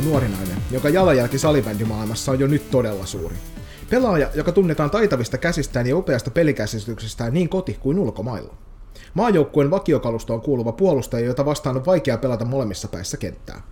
[0.00, 3.36] istuu nuori nainen, joka jalanjälki salibändimaailmassa on jo nyt todella suuri.
[3.90, 8.54] Pelaaja, joka tunnetaan taitavista käsistään ja upeasta pelikäsityksestään niin koti kuin ulkomailla.
[9.14, 13.62] Maajoukkueen vakiokalustoon kuuluva puolustaja, jota vastaan on vaikea pelata molemmissa päissä kenttää.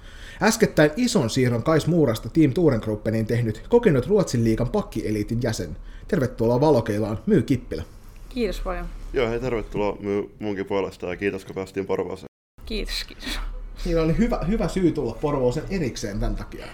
[0.43, 5.77] Äskettäin ison siirron Kais Muurasta Team Tourengroupeniin tehnyt kokenut Ruotsin liigan pakkieliitin jäsen.
[6.09, 7.83] Tervetuloa Valokeilaan, Myy Kippilä.
[8.29, 8.87] Kiitos paljon.
[9.13, 12.29] Joo, hei tervetuloa Myy munkin puolesta ja kiitos kun päästiin Porvooseen.
[12.67, 13.39] Kiitos, kiitos.
[13.79, 16.67] Siinä oli hyvä, hyvä syy tulla Porvoosen erikseen tämän takia.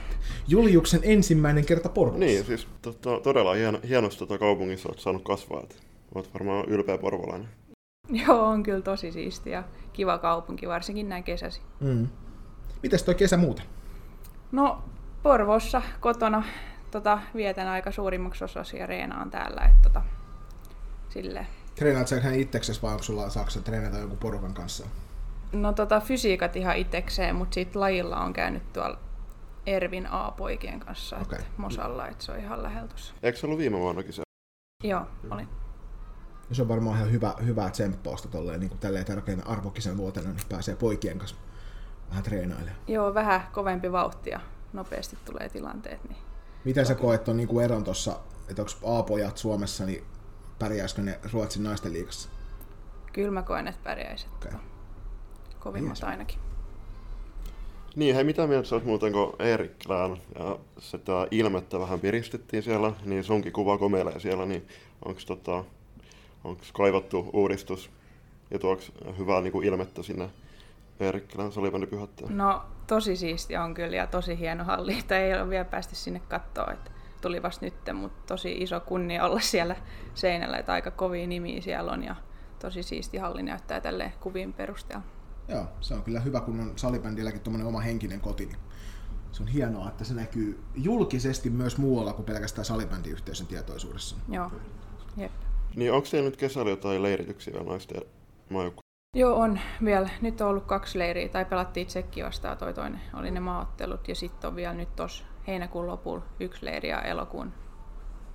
[0.49, 2.25] Juliuksen ensimmäinen kerta Porvoossa.
[2.25, 5.63] Niin, siis to, todella hieno, hienosti tota kaupungissa olet saanut kasvaa.
[6.15, 7.49] Olet varmaan ylpeä porvolainen.
[8.27, 11.61] Joo, on kyllä tosi siisti ja kiva kaupunki, varsinkin näin kesäsi.
[11.81, 12.09] Mm.
[12.83, 13.65] Mites toi kesä muuten?
[14.53, 14.85] No,
[15.23, 16.45] Porvossa kotona
[16.91, 19.61] tota, vietän aika suurimmaksi osaksi ja reenaan täällä.
[19.61, 20.03] Että, tota,
[21.09, 21.47] silleen.
[21.75, 24.87] Treenaat sä ihan itseksesi vai onko sulla saksa treenata jonkun porukan kanssa?
[25.55, 28.99] No tota, fysiikat ihan itsekseen, mutta sitten lajilla on käynyt tuolla
[29.67, 31.39] Ervin A-poikien kanssa okay.
[31.39, 33.15] että Mosalla, että se on ihan tuossa.
[33.23, 34.23] Eikö se ollut viime vuonnakin se?
[34.85, 35.49] Joo, olin.
[36.49, 40.29] Ja se on varmaan ihan hyvä, hyvää tsemppausta tolleen, niin kuin tälleen tärkeänä arvokisen vuotena,
[40.29, 41.37] niin pääsee poikien kanssa
[42.11, 42.77] vähän treenailemaan.
[42.89, 44.41] Joo, vähän kovempi vauhti ja
[44.73, 46.09] nopeasti tulee tilanteet.
[46.09, 46.19] Niin
[46.65, 50.05] Miten sä koet on niin eron tuossa, että onko A-pojat Suomessa, niin
[50.59, 52.29] pärjäisikö ne Ruotsin naisten liigassa?
[53.13, 54.29] Kyllä mä koen, että pärjäisit.
[54.35, 54.61] Okay.
[55.65, 56.05] Kovimmat yes.
[56.05, 56.39] ainakin.
[57.97, 63.25] Niin, hei, mitä mieltä sä muuten, kun Eerikkilään ja sitä ilmettä vähän piristettiin siellä, niin
[63.25, 64.69] sunkin kuva komeilee siellä, niin
[65.05, 65.65] onko tota,
[66.45, 67.91] onks kaivattu uudistus
[68.51, 70.31] ja tuoks hyvää niin kuin ilmettä sinne
[71.01, 72.37] Eerikkilän salibändipyhätteen?
[72.37, 76.21] No tosi siisti on kyllä ja tosi hieno halli, että ei ole vielä päästy sinne
[76.29, 79.77] kattoon, että tuli vasta nyt, mutta tosi iso kunnia olla siellä
[80.15, 82.17] seinällä, että aika kovia nimiä siellä on ja
[82.59, 85.14] tosi siisti halli näyttää tälle kuvin perusteella.
[85.49, 88.59] Joo, se on kyllä hyvä, kun on salibändilläkin tuommoinen oma henkinen koti, niin
[89.33, 94.17] se on hienoa, että se näkyy julkisesti myös muualla kuin pelkästään salibändiyhteisön tietoisuudessa.
[94.29, 94.51] Joo,
[95.17, 95.33] jep.
[95.77, 98.03] Niin onko teillä nyt kesällä jotain leirityksiä naisten
[98.51, 98.85] maajoukkueessa?
[99.17, 100.09] Joo, on vielä.
[100.23, 104.15] Nyt on ollut kaksi leiriä, tai pelattiin Tsekki vastaan, toi toinen oli ne maaottelut, ja
[104.15, 107.53] sitten on vielä nyt tuossa heinäkuun lopulla yksi leiri ja elokuun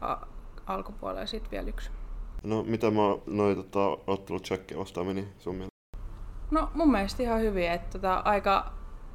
[0.02, 0.26] a-
[0.66, 1.92] alkupuolella sitten vielä yksi.
[2.44, 5.79] No mitä mä noin tota, ottelut Tsekkiä vastaan meni sun mielestä?
[6.52, 8.72] No mun mielestä ihan hyvin, että tota, aika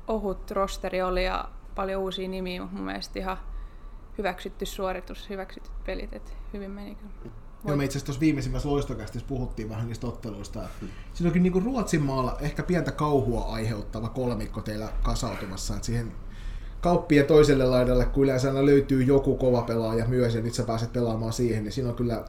[0.09, 3.37] ohut rosteri oli ja paljon uusia nimiä, mutta mun mielestä ihan
[4.19, 7.35] hyväksytty suoritus, hyväksytyt pelit, että hyvin meni kyllä.
[7.67, 10.61] Joo, me itse asiassa tuossa viimeisimmässä loistokästissä puhuttiin vähän niistä otteluista.
[11.15, 15.75] Siinä onkin niin Ruotsin maalla ehkä pientä kauhua aiheuttava kolmikko teillä kasautumassa.
[15.75, 16.13] Että siihen
[16.81, 20.93] kauppien toiselle laidalle, kun yleensä aina löytyy joku kova pelaaja myös ja nyt sä pääset
[20.93, 22.25] pelaamaan siihen, niin siinä on kyllä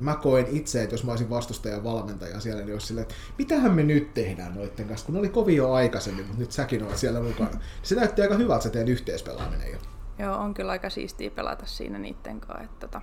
[0.00, 3.72] mä koen itse, että jos mä olisin vastustajan valmentaja siellä, niin olisi silleen, että mitähän
[3.72, 6.96] me nyt tehdään noitten kanssa, kun ne oli kovin jo aikaisemmin, mutta nyt säkin olet
[6.96, 7.60] siellä mukana.
[7.82, 9.78] Se näytti aika hyvältä se teidän yhteispelaaminen jo.
[10.18, 13.00] Joo, on kyllä aika siistiä pelata siinä niiden kanssa, että tota,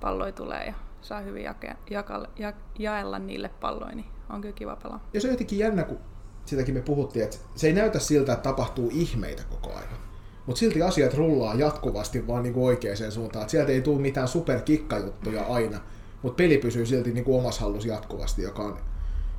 [0.00, 4.76] palloi tulee ja saa hyvin jake, jaka, ja, jaella niille palloja, niin on kyllä kiva
[4.76, 5.08] pelaa.
[5.12, 5.98] Ja se on jotenkin jännä, kun
[6.46, 10.01] sitäkin me puhuttiin, että se ei näytä siltä, että tapahtuu ihmeitä koko ajan.
[10.46, 13.42] Mutta silti asiat rullaa jatkuvasti vaan niinku oikeaan suuntaan.
[13.42, 15.80] Et sieltä ei tule mitään superkikkajuttuja aina,
[16.22, 18.78] mutta peli pysyy silti niinku omassa hallussa jatkuvasti, joka on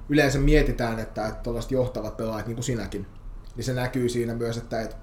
[0.09, 3.05] yleensä mietitään, että, että johtavat pelaajat, niin kuin sinäkin,
[3.55, 4.95] niin se näkyy siinä myös, että, että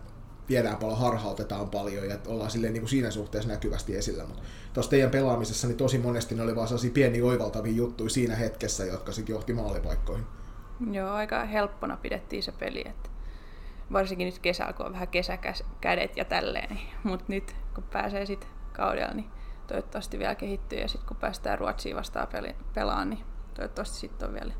[0.49, 4.25] viedään paljon, harhautetaan paljon ja ollaan silleen niin kuin siinä suhteessa näkyvästi esillä.
[4.27, 8.37] Mutta tuossa teidän pelaamisessa niin tosi monesti ne oli vaan sellaisia pieniä oivaltavia juttuja siinä
[8.37, 10.25] hetkessä, jotka sitten johti maalipaikkoihin.
[10.91, 12.81] Joo, aika helppona pidettiin se peli.
[12.89, 13.11] Että
[13.93, 16.75] varsinkin nyt kesällä, kun on vähän kesäkädet ja tälleen.
[16.75, 16.89] Niin.
[17.05, 19.31] Mutta nyt kun pääsee sitten kaudella, niin
[19.67, 20.79] toivottavasti vielä kehittyy.
[20.79, 23.25] Ja sitten kun päästään Ruotsiin vastaan peli- pelaan, niin
[23.55, 24.55] toivottavasti sitten on vielä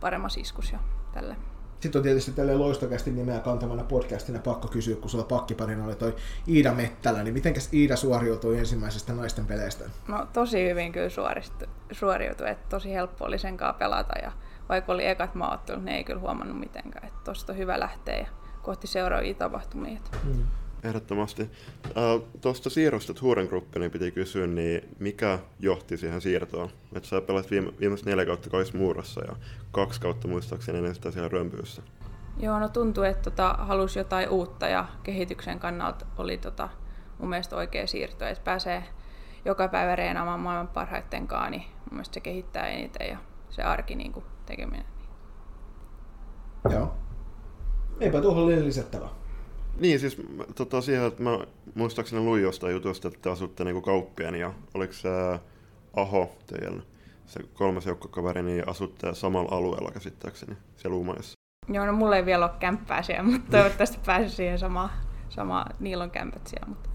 [0.00, 0.78] paremmassa iskus jo
[1.12, 1.36] tälle.
[1.80, 6.16] Sitten on tietysti tälle loistokästi nimeä kantavana podcastina pakko kysyä, kun sulla pakkiparina oli toi
[6.48, 9.84] Iida Mettälä, niin mitenkäs Iida suoriutui ensimmäisestä naisten peleistä?
[10.08, 11.08] No tosi hyvin kyllä
[11.92, 14.32] suoriutui, että tosi helppo oli sen kanssa pelata ja
[14.68, 18.26] vaikka oli ekat maattelut, ne ei kyllä huomannut mitenkään, että tosta on hyvä lähteä ja
[18.66, 19.98] kohti seuraavia tapahtumia.
[20.24, 20.46] Mm.
[20.84, 21.42] Ehdottomasti.
[21.42, 23.48] Äh, Tuosta siirrosta Turen
[23.78, 26.70] niin piti kysyä, niin mikä johti siihen siirtoon?
[26.92, 29.36] Että sä pelasit viime, viimeiset neljä kautta Kais Muurassa ja
[29.72, 31.82] kaksi kautta muistaakseni ennen sitä siellä Römpyyssä.
[32.40, 36.68] Joo, no tuntui, että tota, halusi jotain uutta ja kehityksen kannalta oli tota,
[37.18, 38.84] mun mielestä oikea siirto, että pääsee
[39.44, 43.18] joka päivä reenaamaan maailman parhaiten kanssa, niin mun mielestä se kehittää eniten ja
[43.50, 44.86] se arki niin kuin, tekeminen.
[46.70, 47.05] Joo.
[48.00, 49.08] Eipä tuohon lisättävää.
[49.80, 50.16] Niin, siis
[50.54, 51.38] tota, siihen, että mä
[51.74, 55.08] muistaakseni luin jostain jutusta, että te asutte niinku kauppien ja oliko se
[55.96, 56.82] Aho teidän
[57.26, 61.34] se kolmas joukkokaveri, niin asutte samalla alueella käsittääkseni siellä Uumajassa.
[61.68, 64.90] Joo, no mulla ei vielä ole kämppää siellä, mutta toivottavasti pääsen siihen samaan.
[65.28, 66.66] Sama, niillä on kämpät siellä.
[66.66, 66.90] Mutta...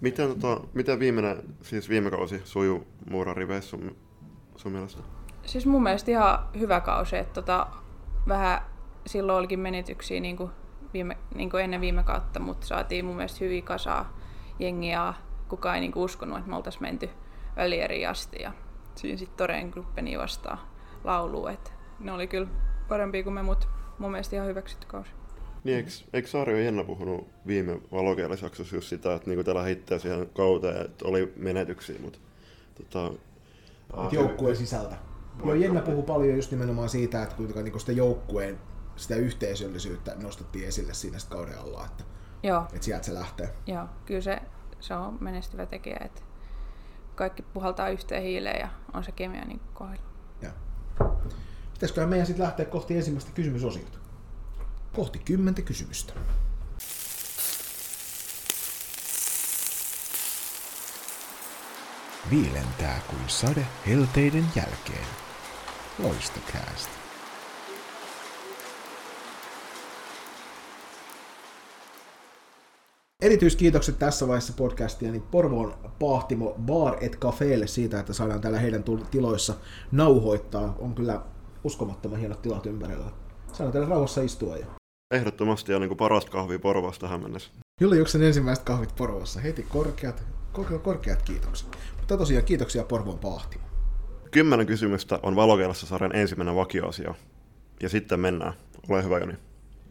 [0.00, 3.96] Miten, tota, miten viimeinen, siis viime kausi sujuu Muuran riveissä sun,
[4.56, 5.02] sun mielestä?
[5.46, 7.66] Siis mun mielestä ihan hyvä kausi, että tota,
[8.28, 8.60] vähän
[9.06, 10.50] silloin olikin menetyksiä niin kuin
[10.92, 14.18] viime, niin kuin ennen viime kautta, mutta saatiin mun mielestä hyvin kasaa
[14.58, 15.14] jengiä.
[15.48, 17.10] Kukaan ei niin kuin uskonut, että me oltaisiin menty
[17.56, 18.42] välieriin asti.
[18.42, 18.52] Ja
[18.94, 20.58] siinä sitten Toreen gruppeni vastaan
[21.04, 21.70] laulu, että
[22.00, 22.48] ne oli kyllä
[22.88, 23.66] parempia kuin me, mutta
[23.98, 25.10] mun mielestä ihan hyväksytty kausi.
[25.64, 30.30] Niin, eikö, eikö Saari Jenna puhunut viime valokielisjaksossa just sitä, että niinku tällä heittää siihen
[30.34, 32.18] kauteen, että oli menetyksiä, mutta
[32.74, 33.12] tota,
[34.12, 34.96] joukkueen sisältä.
[35.44, 38.58] Joo, Jenna puhuu paljon just nimenomaan siitä, että kuinka niinku sitä joukkueen
[38.96, 42.04] sitä yhteisöllisyyttä nostettiin esille siinä kauden alla, että,
[42.42, 42.62] Joo.
[42.62, 43.54] että sieltä se lähtee.
[43.66, 44.40] Joo, kyllä se,
[44.80, 46.22] se on menestyvä tekijä, että
[47.14, 50.02] kaikki puhaltaa yhteen hiileen ja on se kemia niin kohdalla.
[50.42, 50.50] Ja.
[51.72, 53.98] Pitäisiköhän meidän sitten lähteä kohti ensimmäistä kysymysosiota?
[54.92, 56.12] Kohti kymmentä kysymystä.
[62.30, 65.06] Viilentää kuin sade helteiden jälkeen.
[65.98, 67.05] Loistokäästä.
[73.22, 78.84] Erityiskiitokset tässä vaiheessa podcastia niin Porvoon Pahtimo Bar et Cafeelle siitä, että saadaan täällä heidän
[79.10, 79.54] tiloissa
[79.92, 80.76] nauhoittaa.
[80.78, 81.22] On kyllä
[81.64, 83.10] uskomattoman hienot tilat ympärillä.
[83.52, 84.56] Saadaan täällä rauhassa istua.
[84.56, 84.66] Ja...
[85.14, 87.50] Ehdottomasti ja niin parasta kahvia Porvasta tähän mennessä.
[87.80, 89.40] Julle Juksen ensimmäiset kahvit Porvossa.
[89.40, 90.22] Heti korkeat,
[90.52, 91.68] korkeat, korkeat kiitokset.
[91.96, 93.64] Mutta tosiaan kiitoksia Porvoon Pahtimo.
[94.30, 97.14] Kymmenen kysymystä on Valokeilassa sarjan ensimmäinen vakioasia.
[97.82, 98.52] Ja sitten mennään.
[98.88, 99.34] Ole hyvä, Joni.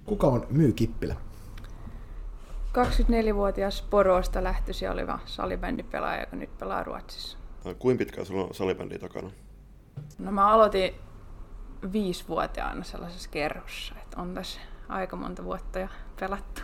[0.05, 1.15] Kuka on Myy Kippilä?
[2.75, 7.37] 24-vuotias Poroosta lähtöisin oleva salibändipelaaja, joka nyt pelaa Ruotsissa.
[7.79, 9.31] Kuinka pitkään sulla on salibändi takana?
[10.19, 10.95] No mä aloitin
[11.91, 15.87] viisivuotiaana sellaisessa kerhossa, että on tässä aika monta vuotta jo
[16.19, 16.61] pelattu.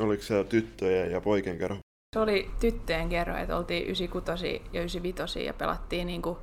[0.00, 1.78] Oliko se tyttöjen ja poikien kerho?
[2.14, 6.38] Se oli tyttöjen kerho, että oltiin 96 ja 95 ja pelattiin niinku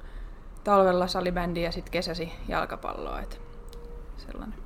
[0.63, 3.21] talvella salibändiä ja sitten kesäsi jalkapalloa.
[3.21, 3.35] Että
[4.18, 4.59] sellainen.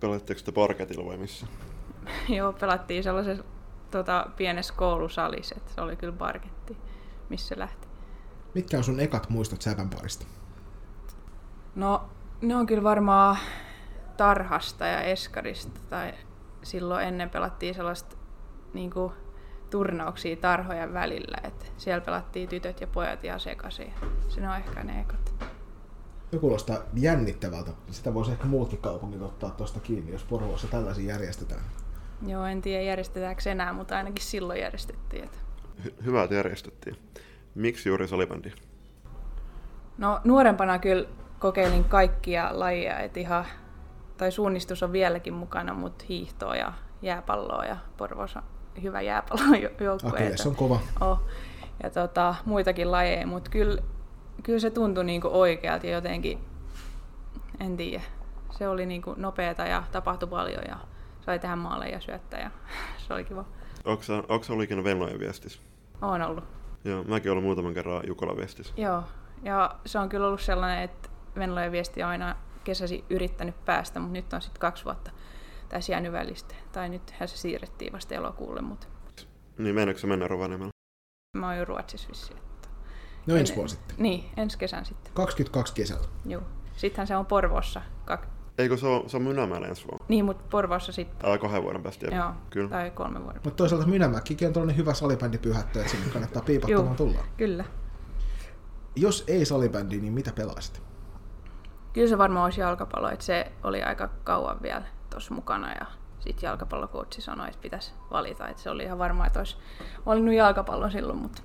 [0.00, 1.46] Pelatteko te parketilla vai missä?
[2.36, 3.44] Joo, pelattiin sellaisessa
[3.92, 6.76] tota, pienessä koulusalissa, että se oli kyllä parketti,
[7.28, 7.88] missä lähti.
[8.54, 10.26] Mitkä on sun ekat muistot Säpänparista?
[11.74, 12.08] No,
[12.40, 13.36] ne on kyllä varmaan
[14.16, 16.14] tarhasta ja eskarista, tai
[16.62, 18.16] silloin ennen pelattiin sellaista
[18.74, 19.12] niin kuin,
[19.70, 23.92] turnauksia tarhojen välillä, että siellä pelattiin tytöt ja pojat ihan sekaisin.
[24.28, 25.34] Se on ehkä ne ekat.
[26.30, 27.70] Se kuulostaa jännittävältä.
[27.90, 31.60] Sitä voisi ehkä muutkin kaupungit ottaa tuosta kiinni, jos Porvoossa tällaisia järjestetään.
[32.26, 35.24] Joo, en tiedä järjestetäänkö enää, mutta ainakin silloin järjestettiin.
[35.24, 35.38] Että...
[35.84, 36.96] Hy- hyvä, että järjestettiin.
[37.54, 38.52] Miksi juuri salibändi?
[39.98, 41.08] No nuorempana kyllä
[41.38, 43.44] kokeilin kaikkia lajeja, että ihan,
[44.16, 46.72] tai suunnistus on vieläkin mukana, mutta hiihtoa ja
[47.02, 48.42] jääpalloa ja Porvoossa
[48.82, 50.10] hyvä jääpallojoukkue.
[50.10, 50.80] Akilles on kova.
[51.00, 51.20] Oh.
[51.82, 53.82] Ja tota, muitakin lajeja, mutta kyllä,
[54.42, 56.38] kyllä se tuntui niinku oikealta ja jotenkin,
[57.60, 58.02] en tiedä,
[58.50, 60.76] se oli niinku nopeata ja tapahtui paljon ja
[61.26, 62.50] sai tehdä maaleja ja syöttää ja
[63.06, 63.44] se oli kiva.
[63.84, 65.60] Onko ollut ikinä Venlojen viestissä?
[66.02, 66.44] Oon ollut.
[66.84, 68.74] Joo, mäkin olen muutaman kerran Jukola viestissä.
[68.76, 69.02] Joo,
[69.42, 74.12] ja se on kyllä ollut sellainen, että Venlojen viesti on aina kesäsi yrittänyt päästä, mutta
[74.12, 75.10] nyt on sitten kaksi vuotta
[75.68, 76.54] tässä jäänyt välistä.
[76.72, 78.86] Tai nythän se siirrettiin vasta elokuulle, mutta...
[79.58, 80.70] Niin, meneekö se mennä Rovaniemellä?
[81.38, 82.38] Mä oon jo Ruotsissa vissiin.
[82.38, 82.68] Että...
[83.26, 83.96] No ensi vuosi sitten.
[83.98, 85.12] Niin, ensi kesän sitten.
[85.14, 86.08] 22 kesällä.
[86.26, 86.42] Joo.
[86.76, 87.82] Sittenhän se on Porvoossa.
[88.58, 90.06] Eikö se ole, se on Mynämäellä ensi vuonna?
[90.08, 91.28] Niin, mutta Porvoossa sitten.
[91.28, 92.06] Älä kahden vuoden päästä.
[92.06, 92.68] Joo, Kyllä.
[92.68, 96.96] tai kolme vuoden Mutta toisaalta Mynämäkikin on tällainen hyvä salibändi pyhättö, että sinne kannattaa piipattamaan
[96.96, 97.24] tulla.
[97.36, 97.64] Kyllä.
[98.96, 100.82] Jos ei salibändi, niin mitä pelaisit?
[101.92, 105.86] Kyllä se varmaan olisi jalkapallo, että se oli aika kauan vielä tuossa mukana ja
[106.18, 108.48] sitten jalkapallokoutsi sanoi, että pitäisi valita.
[108.48, 109.56] Että se oli ihan varmaa, että olisi
[110.06, 111.42] valinnut jalkapallon silloin, mutta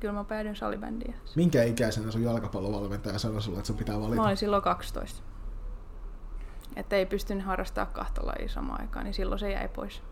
[0.00, 1.14] kyllä mä päädyin salibändiin.
[1.36, 4.16] Minkä ikäisenä sun jalkapallovalmentaja sanoi sulle, että sun pitää valita?
[4.16, 5.22] Mä olin silloin 12.
[6.76, 10.02] Että ei pystynyt harrastamaan kahta lajia samaan aikaan, niin silloin se jäi pois.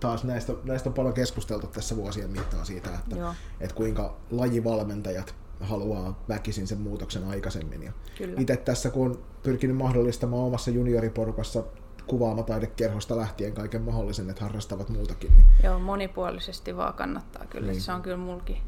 [0.00, 3.34] Taas näistä, näistä on paljon keskusteltu tässä vuosien mittaan siitä, että, Joo.
[3.60, 7.82] että kuinka lajivalmentajat haluaa väkisin sen muutoksen aikaisemmin.
[7.82, 8.40] Ja Kyllä.
[8.40, 11.62] itse tässä, kun on pyrkinyt mahdollistamaan omassa junioriporukassa
[12.06, 17.66] kuvaamataidekerhosta lähtien kaiken mahdollisen, että harrastavat muutakin, niin Joo, monipuolisesti vaan kannattaa kyllä.
[17.66, 17.72] Niin.
[17.72, 17.82] Niin.
[17.82, 18.62] Se on kyllä mulki.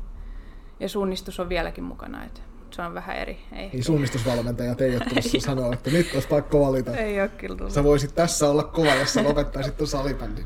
[0.80, 2.40] Ja suunnistus on vieläkin mukana, että
[2.70, 3.38] se on vähän eri.
[3.52, 6.96] Ei, niin suunnistusvalmentajat ei ole tulossa sanoa, että nyt olisi pakko valita.
[6.96, 7.72] ei ole kyllä tullut.
[7.72, 10.44] Sä voisit tässä olla kova, jos sä lopettaisit tuon salibändin.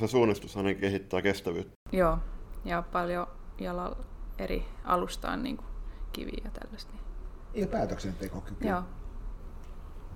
[0.00, 1.72] Se suunnistus ainakin kehittää kestävyyttä.
[1.92, 2.18] Joo,
[2.64, 3.26] ja paljon
[3.60, 3.96] jalalla
[4.38, 5.66] eri alustaan niin kuin
[6.12, 6.92] kiviä ja tällaista.
[7.54, 8.68] Ja päätöksentekokyky.
[8.68, 8.82] Joo.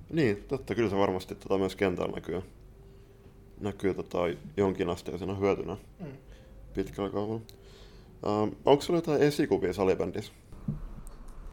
[0.09, 2.41] Niin, totta, kyllä se varmasti tota myös kentällä näkyy,
[3.59, 4.17] näkyy tota
[4.57, 6.07] jonkinasteisena hyötynä mm.
[6.73, 7.41] pitkällä kaavalla.
[8.25, 10.33] Uh, onko sulla jotain esikuvia salibändissä?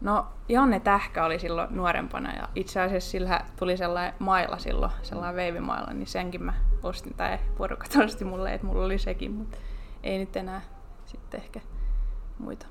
[0.01, 5.37] No Janne Tähkä oli silloin nuorempana ja itse asiassa sillä tuli sellainen mailla silloin, sellainen
[5.37, 9.59] veivimailla, niin senkin mä ostin, tai porukat osti mulle, että mulla oli sekin, mutta
[10.03, 10.63] ei nyt enää
[11.07, 11.61] sitten ehkä
[12.39, 12.67] muita.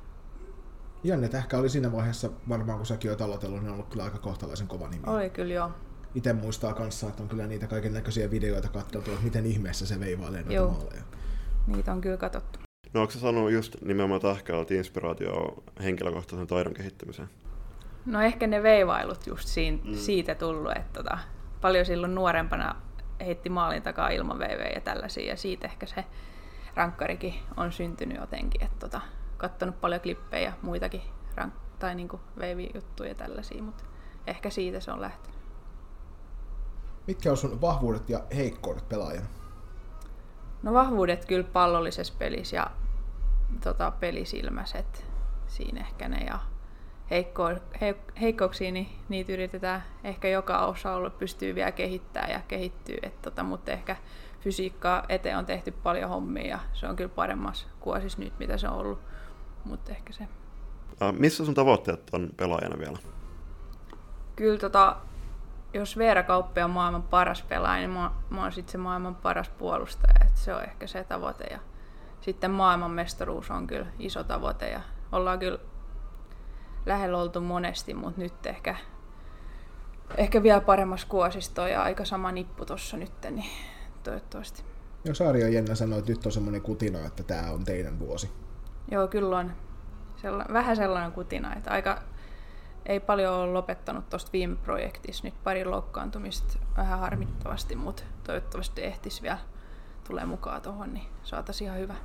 [1.03, 4.17] Janne Tähkä oli siinä vaiheessa, varmaan kun säkin olet aloitellut, niin on ollut kyllä aika
[4.17, 5.03] kohtalaisen kova nimi.
[5.07, 5.71] Oli kyllä joo.
[6.15, 9.99] Itse muistaa kanssa, että on kyllä niitä kaiken näköisiä videoita katsottu, että miten ihmeessä se
[9.99, 10.71] veivailee noita joo.
[10.71, 11.03] maaleja.
[11.67, 12.64] Niitä on kyllä katsottu.
[12.95, 17.29] No onko se sanonut just nimenomaan Tähkältä inspiraatio henkilökohtaisen taidon kehittämiseen?
[18.05, 19.93] No ehkä ne veivailut just siinä, mm.
[19.93, 21.17] siitä tullut, että tota,
[21.61, 22.75] paljon silloin nuorempana
[23.25, 26.05] heitti maalin takaa ilman veivejä ja tällaisia, ja siitä ehkä se
[26.75, 29.01] rankkarikin on syntynyt jotenkin, että tota,
[29.37, 31.01] katsonut paljon klippejä ja muitakin
[31.35, 33.83] rank- tai niinku veivi-juttuja ja tällaisia, mutta
[34.27, 35.39] ehkä siitä se on lähtenyt.
[37.07, 39.27] Mitkä on sun vahvuudet ja heikkoudet pelaajana?
[40.63, 42.71] No vahvuudet kyllä pallollisessa pelissä ja
[43.63, 45.05] tota, pelisilmäiset
[45.47, 46.39] siinä ehkä ne ja
[47.09, 47.43] heikko,
[47.81, 53.43] he, heikkouksia, niin niitä yritetään ehkä joka osa-alue pystyy vielä kehittämään ja kehittyy, et, tota,
[53.43, 53.95] mutta ehkä
[54.39, 58.67] fysiikkaa eteen on tehty paljon hommia ja se on kyllä paremmassa kuosissa nyt, mitä se
[58.67, 58.99] on ollut,
[59.65, 60.27] mutta ehkä se.
[61.01, 62.97] Äh, missä sun tavoitteet on pelaajana vielä?
[64.35, 64.97] Kyllä tota,
[65.73, 69.49] jos Veera Kauppi on maailman paras pelaaja, niin mä, mä oon sitten se maailman paras
[69.49, 71.59] puolustaja, että se on ehkä se tavoite ja
[72.25, 75.59] sitten maailmanmestaruus on kyllä iso tavoite ja ollaan kyllä
[76.85, 78.75] lähellä oltu monesti, mutta nyt ehkä,
[80.17, 83.49] ehkä vielä paremmassa kuosisto ja aika sama nippu tuossa nyt, niin
[84.03, 84.63] toivottavasti.
[85.05, 88.31] Joo, Saari ja Jenna sanoi, että nyt on semmoinen kutina, että tämä on teidän vuosi.
[88.91, 89.51] Joo, kyllä on.
[90.21, 92.01] Sella, vähän sellainen kutina, että aika,
[92.85, 95.23] ei paljon ole lopettanut tuosta viime projektissa.
[95.23, 99.39] Nyt pari loukkaantumista vähän harmittavasti, mutta toivottavasti ehtisi vielä
[100.07, 101.95] tulee mukaan tuohon, niin saataisiin ihan hyvä.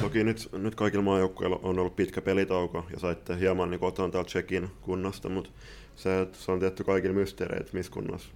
[0.00, 4.26] Toki nyt, nyt kaikilla maajoukkueilla on ollut pitkä pelitauko ja saitte hieman niin otan täältä
[4.26, 5.50] Tsekin kunnasta, mutta
[5.94, 8.32] se, se on tietty kaikille mysteereitä, missä kunnassa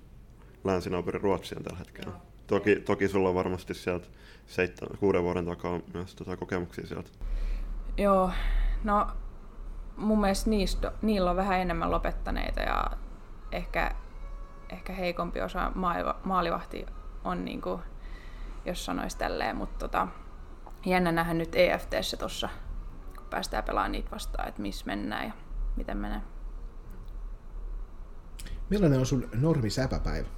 [0.64, 2.12] länsinaapurin Ruotsi on tällä hetkellä.
[2.46, 4.06] Toki, toki sulla on varmasti sieltä
[4.46, 7.10] seitsemän, kuuden vuoden takaa myös tota kokemuksia sieltä.
[7.96, 8.30] Joo,
[8.84, 9.06] no
[9.96, 12.90] mun mielestä niistä, niillä on vähän enemmän lopettaneita ja
[13.52, 13.94] ehkä,
[14.70, 15.72] ehkä heikompi osa
[16.24, 16.86] maalivahti
[17.24, 17.80] on, niin kuin,
[18.64, 20.08] jos sanoisi tälleen, mutta tota,
[20.86, 22.48] jännä nähdä nyt EFTssä tuossa,
[23.16, 25.32] kun päästään pelaamaan niitä vastaan, että missä mennään ja
[25.76, 26.20] miten menee.
[28.70, 30.28] Millainen on sun normi säpäpäivä?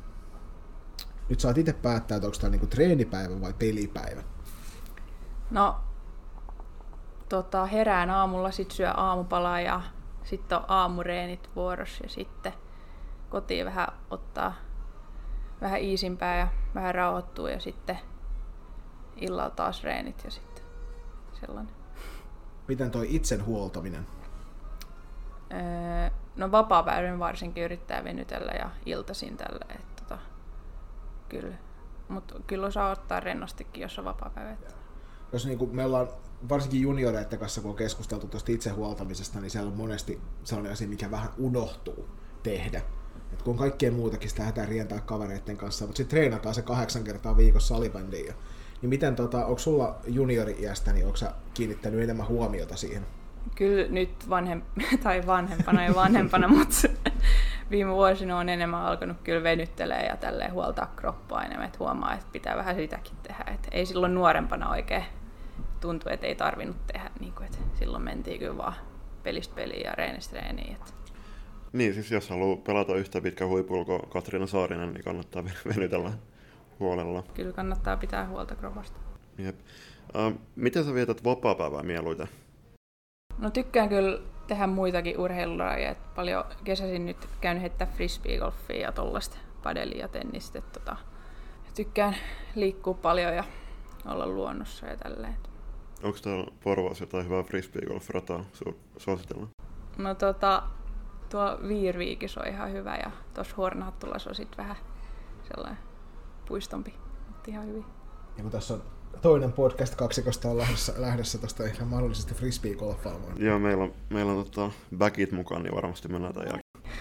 [1.29, 4.23] Nyt saat itse päättää, että onko tämä niinku treenipäivä vai pelipäivä.
[5.51, 5.77] No,
[7.29, 9.81] tota, herään aamulla, sit syö aamupalaa ja
[10.25, 12.53] sitten on aamureenit vuorossa ja sitten
[13.31, 14.55] kotiin vähän ottaa
[15.61, 17.99] vähän iisimpää ja vähän rauhoittuu ja sitten
[19.17, 20.65] illalla taas reenit ja sitten
[21.41, 21.75] sellainen.
[22.69, 24.07] Miten toi itsen huoltaminen?
[25.53, 26.85] Öö, no vapaa
[27.19, 30.19] varsinkin yrittää venytellä ja iltaisin tällä, että tota,
[31.29, 31.57] kyllä.
[32.09, 34.57] Mutta kyllä osaa ottaa rennostikin, jos on vapaa päivä.
[35.33, 36.09] Jos niin kuin me ollaan
[36.49, 41.11] varsinkin junioreiden kanssa, kun on keskusteltu tuosta itsehuoltamisesta, niin siellä on monesti sellainen asia, mikä
[41.11, 42.09] vähän unohtuu
[42.43, 42.83] tehdä.
[43.33, 47.37] Et kun kaikkien muutakin sitä lähdetään rientää kavereiden kanssa, mutta sitten treenataan se kahdeksan kertaa
[47.37, 48.35] viikossa salibändiin.
[48.83, 51.19] Niin miten, tota, onko sulla juniori-iästä, niin onko
[51.55, 53.07] kiinnittänyt enemmän huomiota siihen?
[53.55, 54.63] Kyllä nyt vanhem,
[55.03, 56.89] tai vanhempana ja vanhempana, mutta
[57.71, 62.27] viime vuosina on enemmän alkanut kyllä venyttelee ja tälleen huoltaa kroppaa enemmän, että huomaa, että
[62.33, 63.45] pitää vähän sitäkin tehdä.
[63.55, 65.05] Et ei silloin nuorempana oikein
[65.81, 68.75] tuntuu, että ei tarvinnut tehdä, niin kuin, että silloin mentiin kyllä vaan
[69.23, 70.73] pelistä peliin ja reenistä reeniin.
[70.73, 70.93] Että.
[71.73, 75.45] Niin, siis jos haluaa pelata yhtä pitkä huipulla kuin Katriina Saarinen, niin kannattaa
[75.77, 76.13] venytellä
[76.81, 77.23] huolella.
[77.35, 79.01] Kyllä kannattaa pitää huolta kropasta.
[79.39, 79.57] Jep.
[80.15, 82.29] Uh, miten sä vietät vapaa-päivää mieluiten?
[83.39, 85.95] No tykkään kyllä tehdä muitakin urheilulajeja.
[86.15, 90.61] Paljon kesäisin nyt käynyt heittää frisbeegolfia ja tollaista padelia ja tennistä.
[90.61, 90.97] Tota,
[91.75, 92.17] tykkään
[92.55, 93.45] liikkua paljon ja
[94.07, 95.37] olla luonnossa ja tälleen.
[96.03, 99.47] Onko täällä Porvoossa jotain hyvää frisbeegolf-rataa su- suositella?
[99.99, 100.63] No tota,
[101.31, 104.77] tuo Viirviikis on ihan hyvä ja tuossa Hornahattulassa on sitten vähän
[105.43, 105.79] sellainen
[106.49, 106.95] puistompi,
[107.29, 107.85] mutta ihan hyvin.
[108.37, 108.83] Ja kun tässä on
[109.23, 113.43] toinen podcast kaksikosta on lähdössä, lähdössä tuosta ihan mahdollisesti frisbee-golfaamaan.
[113.45, 116.95] Joo, meillä on, meillä on tota backit mukaan, niin varmasti mennään tämän jälkeen.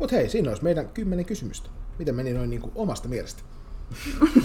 [0.00, 1.70] Mut hei, siinä olisi meidän kymmenen kysymystä.
[1.98, 3.42] Miten meni noin niin kuin omasta mielestä?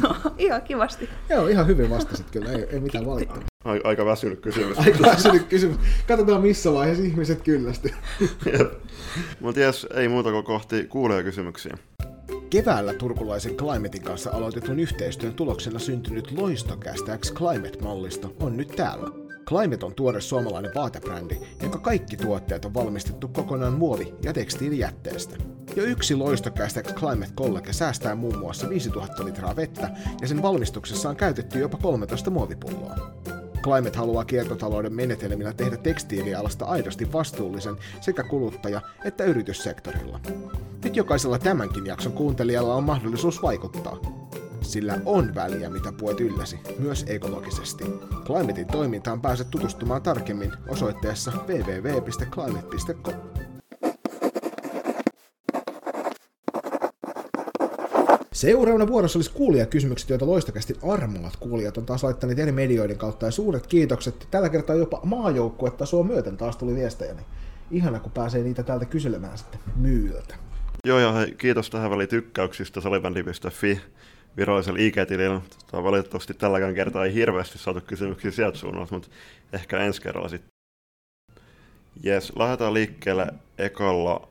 [0.01, 1.09] No, ihan kivasti.
[1.29, 3.43] Joo, ihan hyvin vastasit kyllä, ei, ei mitään valittaa.
[3.83, 4.79] Aika väsynyt kysymys.
[4.85, 5.77] Aika väsynyt kysymys.
[6.07, 7.91] Katsotaan missä vaiheessa ihmiset kyllästyy.
[9.39, 11.77] Mutta jes, ei muuta kuin kohti kuulee kysymyksiä.
[12.49, 19.09] Keväällä turkulaisen Climatein kanssa aloitetun yhteistyön tuloksena syntynyt Loistokästä X Climate-mallisto on nyt täällä.
[19.45, 25.37] Climate on tuore suomalainen vaatebrändi, jonka kaikki tuotteet on valmistettu kokonaan muovi- ja tekstiilijätteestä.
[25.75, 29.89] Jo yksi Loistokästä Climate College säästää muun muassa 5000 litraa vettä,
[30.21, 32.95] ja sen valmistuksessa on käytetty jopa 13 muovipulloa.
[33.63, 40.19] Climate haluaa kiertotalouden menetelmillä tehdä tekstiilialasta aidosti vastuullisen sekä kuluttaja- että yrityssektorilla.
[40.83, 43.97] Nyt jokaisella tämänkin jakson kuuntelijalla on mahdollisuus vaikuttaa.
[44.61, 47.83] Sillä on väliä, mitä puet ylläsi, myös ekologisesti.
[48.25, 53.48] Climatein toimintaan pääset tutustumaan tarkemmin osoitteessa www.climate.com.
[58.39, 63.31] Seuraavana vuorossa olisi kuulijakysymykset, joita loistakästi armoat kuulijat on taas laittaneet eri medioiden kautta ja
[63.31, 64.27] suuret kiitokset.
[64.31, 67.25] Tällä kertaa jopa maajoukkuetasoa myöten taas tuli viestejä, niin
[67.71, 70.35] ihana kun pääsee niitä täältä kyselemään sitten myyltä.
[70.85, 73.81] Joo, ja hei, kiitos tähän väliin tykkäyksistä salibändi.fi
[74.37, 75.41] virallisella IG-tilillä.
[75.65, 79.09] Tota, valitettavasti tälläkään kertaa ei hirveästi saatu kysymyksiä sieltä suunnalta, mutta
[79.53, 80.49] ehkä ensi kerralla sitten.
[82.03, 83.27] Jes, lähdetään liikkeelle
[83.57, 84.27] ekalla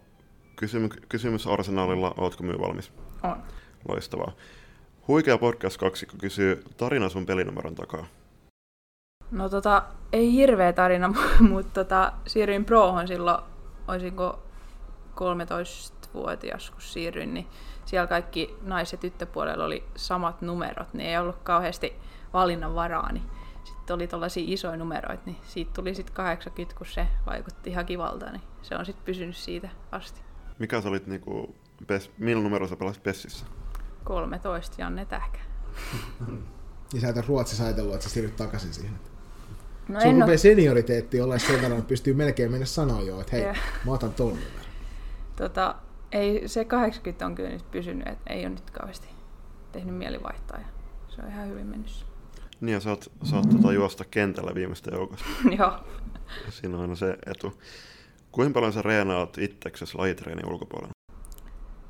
[0.56, 2.14] kysymy- kysymysarsenaalilla.
[2.16, 2.92] Ootko myy valmis?
[3.22, 3.57] On.
[3.88, 4.32] Loistavaa.
[5.08, 8.06] Huikea podcast-kaksikko kysyy tarina sun pelinumeron takaa.
[9.30, 9.82] No tota,
[10.12, 11.14] ei hirveä tarina,
[11.50, 13.38] mutta tota, siirryin prohon silloin,
[13.88, 14.42] olisinko
[15.14, 17.46] 13-vuotias, kun siirryin, niin
[17.84, 21.94] siellä kaikki nais- ja tyttöpuolella oli samat numerot, niin ei ollut kauheasti
[22.32, 23.24] valinnanvaraa, niin
[23.64, 28.30] sitten oli tällaisia isoja numeroita, niin siitä tuli sitten 80, kun se vaikutti ihan kivalta,
[28.30, 30.20] niin se on sitten pysynyt siitä asti.
[30.58, 31.56] Mikä sä olit niinku,
[31.86, 33.46] pes, millä numero sä pelasit Pessissä?
[34.08, 35.38] 13 Janne Tähkä.
[36.92, 38.94] Niin sä et ole Ruotsissa ajatellut, että sä siirryt takaisin siihen.
[39.88, 43.36] No Sun en rupeaa senioriteetti olla sen verran, että pystyy melkein mennä sanoa jo, että
[43.36, 43.54] hei, Joo.
[43.86, 44.38] mä otan ton
[45.38, 45.74] tota,
[46.12, 49.08] ei, se 80 on kyllä nyt pysynyt, että ei ole nyt kauheasti
[49.72, 50.58] tehnyt mieli vaihtaa.
[50.58, 50.66] Ja
[51.08, 52.06] se on ihan hyvin mennyt.
[52.60, 55.28] Niin ja sä oot, sä oot tota juosta kentällä viimeistä joukosta.
[55.58, 55.72] Joo.
[56.50, 57.60] Siinä on aina se etu.
[58.32, 60.92] Kuinka paljon sä reenaat itseksesi lajitreenin ulkopuolella?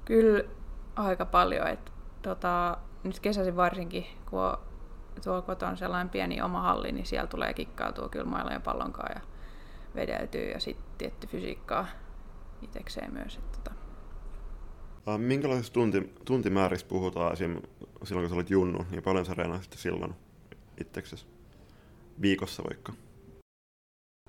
[0.04, 0.44] Kyllä
[0.96, 1.68] aika paljon.
[1.68, 4.59] Et, tota, nyt kesäisin varsinkin, kun on
[5.24, 9.20] tuolla kotona sellainen pieni oma halli, niin siellä tulee kikkailtua kyllä mailla ja pallonkaan ja
[9.94, 11.87] vedeltyy ja sitten tietty fysiikkaa
[12.62, 13.37] itsekseen myös.
[13.37, 13.70] Et, tota,
[15.18, 17.62] Minkälaisista tunti, tuntimääristä puhutaan esim.
[18.04, 20.14] silloin, kun sä olit junnu, niin paljon sä reenasit silloin
[20.81, 21.26] itseksesi?
[22.20, 22.92] Viikossa vaikka.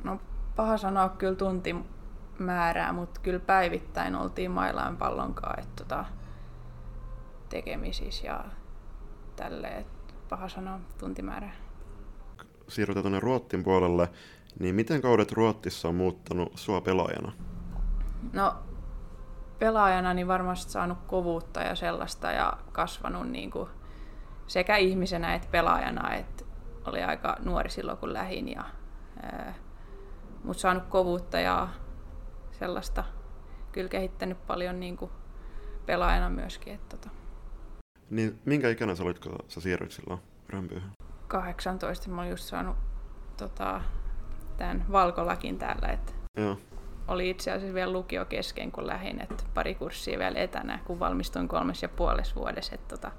[0.04, 0.20] no
[0.56, 6.06] paha sanoa kyllä tuntimäärää, mutta kyllä päivittäin oltiin mailaan pallonkaan et, tota,
[7.50, 8.46] tekemisissä ja
[9.36, 9.82] tälleen.
[9.82, 9.88] et
[10.30, 11.56] Paha sanoa tuntimäärää.
[12.68, 14.10] Siirrytään tuonne Ruottin puolelle,
[14.60, 17.32] niin miten kaudet Ruottissa on muuttanut sua pelaajana?
[18.34, 18.56] No
[19.60, 23.70] pelaajana niin varmasti saanut kovuutta ja sellaista ja kasvanut niin kuin
[24.48, 26.14] sekä ihmisenä että pelaajana.
[26.14, 26.46] Et
[26.86, 28.64] oli aika nuori silloin kun lähin, ja,
[30.44, 31.68] mutta saanut kovuutta ja
[32.52, 33.04] sellaista
[33.72, 35.12] kyllä kehittänyt paljon niin kuin
[35.86, 36.74] pelaajana myöskin.
[36.74, 37.10] Et, tota,
[38.10, 40.20] Niin minkä ikäinen sä olit, kun sä siirryt silloin
[40.50, 40.92] Römpyyhyn?
[41.28, 42.76] 18 mä olin just saanut
[43.38, 43.82] tota,
[44.58, 46.58] tämän valkolakin täällä, että Joo.
[47.08, 51.48] oli itse asiassa vielä lukio kesken, kun lähdin, että pari kurssia vielä etänä, kun valmistuin
[51.48, 53.12] kolmes ja puolessa vuodessa, että tota,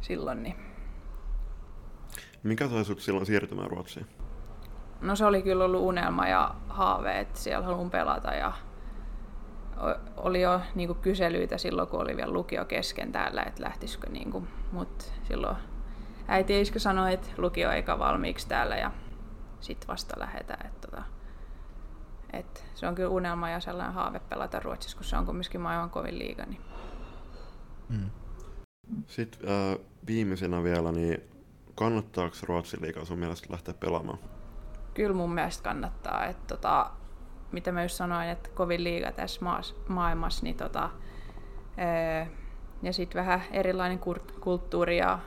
[0.00, 0.56] silloin niin.
[2.42, 4.06] Mikä sai sut silloin siirtymään Ruotsiin?
[5.00, 8.52] No se oli kyllä ollut unelma ja haave, että siellä haluan pelata ja
[10.16, 14.30] oli jo niin kuin kyselyitä silloin, kun oli vielä lukio kesken täällä, että lähtisikö, niin
[14.30, 15.56] kuin, mutta silloin
[16.28, 18.90] äiti iskä sanoi, että lukio eikä valmiiksi täällä ja
[19.60, 20.66] sitten vasta lähdetään.
[20.66, 21.02] Että tota,
[22.32, 25.90] et se on kyllä unelma ja sellainen haave pelata Ruotsissa, kun se on kumminkin maailman
[25.90, 26.44] kovin liiga.
[26.44, 26.60] Niin.
[27.88, 28.10] Mm.
[29.06, 31.20] Sitten äh, viimeisenä vielä, niin
[31.74, 34.18] kannattaako Ruotsin liigaa sun mielestä lähteä pelaamaan?
[34.94, 36.26] Kyllä mun mielestä kannattaa.
[36.26, 36.90] Että tota,
[37.52, 40.90] mitä mä just sanoin, että kovin liiga tässä maas, maailmassa, niin tota,
[41.76, 42.26] ää,
[42.82, 45.18] ja sitten vähän erilainen kur- kulttuuri ja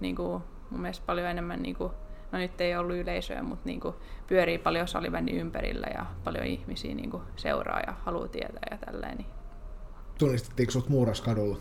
[0.00, 1.92] niin kuin, mun mielestä paljon enemmän, niin kuin,
[2.32, 3.94] no nyt ei ollut yleisöä, mutta niin kuin,
[4.26, 9.16] pyörii paljon salibändin ympärillä ja paljon ihmisiä niin kuin, seuraa ja haluaa tietää ja tälleen.
[9.16, 9.28] Niin.
[10.18, 11.58] Tunnistettiinko sut Muuraskadulla?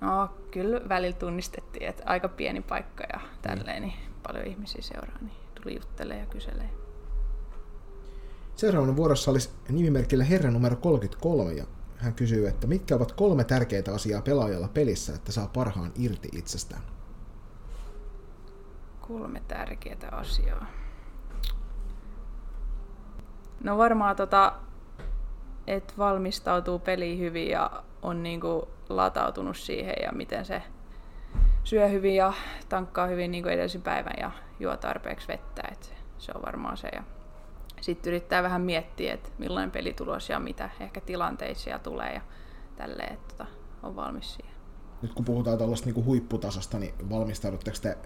[0.00, 3.94] No kyllä välillä tunnistettiin, että aika pieni paikka ja tälleen, niin
[4.26, 6.70] paljon ihmisiä seuraa, niin tuli juttelee ja kyselee.
[8.58, 11.64] Seuraavana vuorossa olisi nimimerkillä herra numero 33 ja
[11.96, 16.82] hän kysyy, että mitkä ovat kolme tärkeitä asiaa pelaajalla pelissä, että saa parhaan irti itsestään?
[19.00, 20.66] Kolme tärkeää asiaa.
[23.64, 24.52] No varmaan tota,
[25.66, 30.62] että valmistautuu peliin hyvin ja on niinku latautunut siihen ja miten se
[31.64, 32.32] syö hyvin ja
[32.68, 35.62] tankkaa hyvin niin kuin edellisen päivän ja juo tarpeeksi vettä.
[35.72, 36.88] Et se on varmaan se.
[36.88, 37.02] Ja
[37.80, 42.20] sitten yrittää vähän miettiä, että millainen pelitulos ja mitä ehkä tilanteisia tulee ja
[42.76, 43.50] tälleen, että tota,
[43.82, 44.54] on valmis siihen.
[45.02, 47.98] Nyt kun puhutaan tällaista niin huipputasosta, niin valmistaudutteko te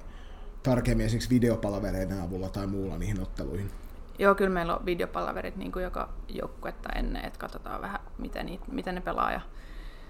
[0.63, 3.71] tarkemmin esimerkiksi videopalavereiden avulla tai muulla niihin otteluihin?
[4.19, 8.65] Joo, kyllä meillä on videopalaverit niin kuin joka joukkuetta ennen, että katsotaan vähän, mitä, niitä,
[8.73, 9.41] mitä ne pelaa ja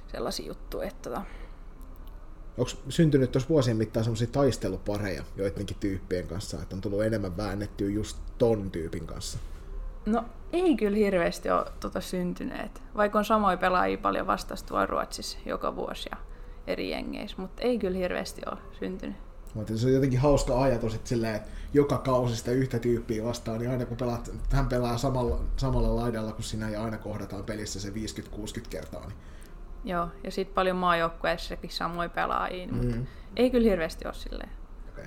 [0.07, 0.89] sellaisia juttuja.
[0.89, 1.23] Että tota,
[2.59, 7.89] Onko syntynyt tuossa vuosien mittaan sellaisia taistelupareja joidenkin tyyppien kanssa, että on tullut enemmän väännettyä
[7.89, 9.39] just ton tyypin kanssa?
[10.07, 15.77] No ei kyllä hirveästi ole tota syntyneet, vaikka on samoja pelaajia paljon vastastua Ruotsissa joka
[15.77, 16.17] vuosi ja
[16.67, 19.17] eri jengeissä, mutta ei kyllä hirveästi ole syntynyt.
[19.55, 23.59] Mutta se on jotenkin hauska ajatus, että, silleen, että joka kausi sitä yhtä tyyppiä vastaan,
[23.59, 27.81] niin aina kun pelaat, hän pelaa samalla, samalla laidalla kuin sinä ja aina kohdataan pelissä
[27.81, 27.93] se 50-60
[28.71, 29.17] kertaa, niin
[29.85, 32.77] Joo, ja sitten paljon maajoukkueissakin samoin pelaajia, mm.
[32.77, 32.97] mutta
[33.37, 34.51] ei kyllä hirveästi ole silleen.
[34.93, 35.05] Okay.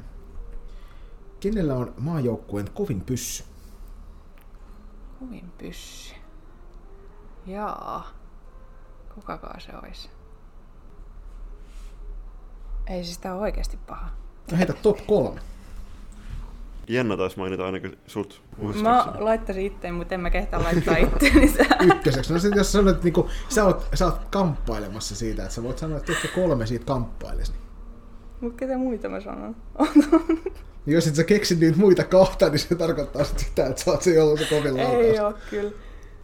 [1.39, 3.43] Kenellä on maajoukkueen kovin pyssy?
[5.19, 6.15] Kovin pyssy?
[7.45, 8.12] Jaa.
[9.15, 10.10] Kukakaan se olisi?
[12.88, 14.10] Ei se sitä ole oikeasti paha.
[14.51, 15.41] No heitä top kolme.
[16.88, 18.43] Jenna taisi mainita ainakin sut.
[18.82, 21.54] Mä laittaisin itteen, mutta en mä kehtaa laittaa itteeni
[21.95, 22.34] Ykköseksi.
[22.34, 25.78] No sit jos sanot, että niinku, sä, oot, sä oot kamppailemassa siitä, että sä voit
[25.78, 27.54] sanoa, että ketkä kolme siitä kamppailisi.
[28.41, 29.56] Mut ketä muita mä sanon?
[30.86, 34.02] niin jos et sä keksit niitä muita kahta, niin se tarkoittaa sitä, että sä oot
[34.02, 35.06] se, jolla se kovin laukaus.
[35.06, 35.71] Ei oo, kyllä.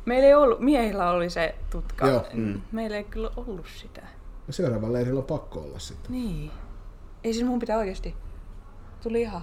[0.06, 2.08] Meillä ei ollut, miehillä oli se tutka.
[2.08, 2.26] Joo.
[2.34, 2.62] Mm.
[2.72, 4.02] Meillä ei kyllä ollut sitä.
[4.48, 6.12] No seuraavalla leirillä on pakko olla sitten.
[6.12, 6.52] Niin.
[7.24, 8.16] Ei siis mun pitää oikeasti.
[9.04, 9.42] Tuli ihan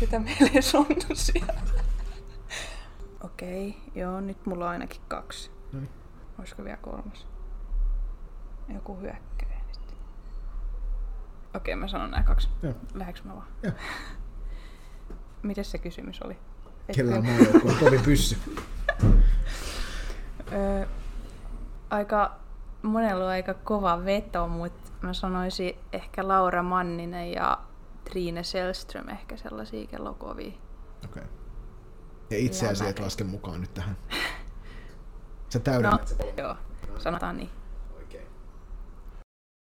[0.00, 1.60] ketä meillä ei on siellä.
[3.24, 5.50] Okei, okay, joo, nyt mulla on ainakin kaksi.
[5.72, 5.88] Noin.
[6.38, 7.26] Olisiko vielä kolmas?
[8.74, 9.78] Joku hyökkäjä nyt.
[11.54, 12.48] Okei, okay, mä sanon nämä kaksi.
[12.94, 13.46] Lähdekö mä vaan?
[13.62, 13.72] Joo.
[15.42, 16.38] Mites se kysymys oli?
[16.96, 18.36] Kellä on maajoukkueen kovin pyssy?
[21.90, 22.36] aika,
[22.82, 27.58] monella on aika kova veto, mutta mä sanoisin ehkä Laura Manninen ja
[28.04, 30.52] Trine Selström ehkä sellaisia kellokovia.
[31.04, 31.22] Okei.
[31.22, 31.24] Okay.
[32.30, 33.96] Ja itseäsi et laske mukaan nyt tähän.
[35.52, 36.56] Sä täydennät no, Joo,
[36.98, 37.50] sanotaan niin.
[37.96, 38.26] Oikein.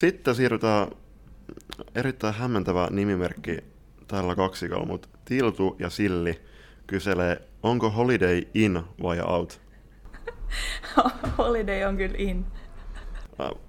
[0.04, 0.88] Sitten siirrytään
[1.96, 3.64] erittäin hämmentävä nimimerkki
[4.08, 6.42] tällä kaksikolla, mutta Tiltu ja Silli
[6.88, 9.62] kyselee, onko Holiday in vai out?
[11.38, 12.46] holiday on kyllä in.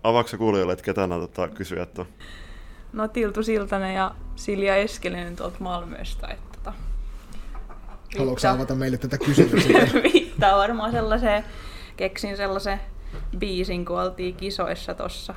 [0.02, 2.06] Avaatko kuulijoille, että ketä nämä tota, kysyjät on?
[2.92, 6.26] No Tiltu Siltanen ja Silja Eskelinen tuolta Malmöstä.
[6.26, 6.72] Että, tota,
[8.18, 9.72] Haluatko avata meille tätä kysymystä?
[10.12, 11.44] viittaa varmaan sellaiseen,
[11.96, 12.80] keksin sellaisen
[13.38, 15.34] biisin, kun oltiin kisoissa tossa.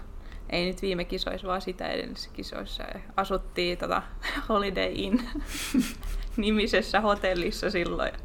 [0.52, 2.84] Ei nyt viime kisoissa, vaan sitä edellisissä kisoissa.
[2.84, 4.02] Ja asuttiin tota
[4.50, 5.20] Holiday Inn
[6.38, 8.12] nimisessä hotellissa silloin.
[8.14, 8.20] Ja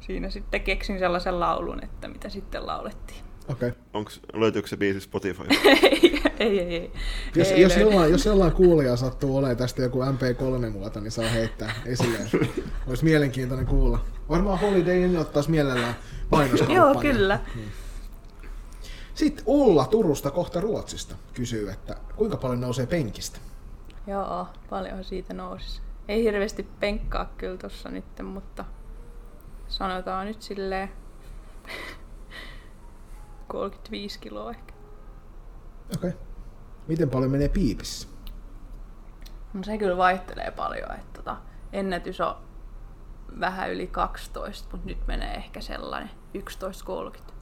[0.00, 3.20] siinä sitten keksin sellaisen laulun, että mitä sitten laulettiin.
[3.48, 3.68] Okei.
[3.68, 3.80] Okay.
[3.94, 5.42] Onks, löytyykö se biisi Spotify?
[6.40, 6.92] ei, ei, ei.
[7.34, 11.72] Jos, ei jos, jollain, jos jollain kuulija sattuu olemaan tästä joku MP3-muoto, niin saa heittää
[11.86, 12.18] esille.
[12.86, 14.04] Olisi mielenkiintoinen kuulla.
[14.28, 15.96] Varmaan Holiday Inn ottaisi mielellään
[16.30, 16.82] mainoskampanja.
[16.82, 17.40] Joo, kyllä.
[17.54, 17.62] Hmm.
[19.18, 23.38] Sitten Ulla Turusta kohta Ruotsista kysyy, että kuinka paljon nousee penkistä?
[24.06, 25.82] Joo, paljon siitä nousisi.
[26.08, 28.64] Ei hirveästi penkkaa kyllä tuossa nyt, mutta
[29.68, 30.90] sanotaan nyt silleen
[33.48, 34.74] 35 kiloa ehkä.
[35.96, 36.10] Okei.
[36.10, 36.20] Okay.
[36.88, 38.08] Miten paljon menee piipissä?
[39.54, 40.92] No se kyllä vaihtelee paljon.
[40.94, 41.36] Että tota,
[41.72, 42.36] ennätys on
[43.40, 47.37] vähän yli 12, mutta nyt menee ehkä sellainen 11.30.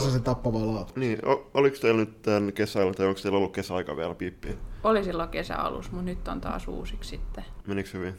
[0.00, 0.92] se tappava laatu.
[0.96, 4.52] Niin, o- oliko teillä nyt tämän kesällä tai onko teillä ollut kesäaika vielä piippiä?
[4.84, 7.44] Oli silloin kesäalus, mutta nyt on taas uusiksi sitten.
[7.66, 8.18] Menikö hyvin?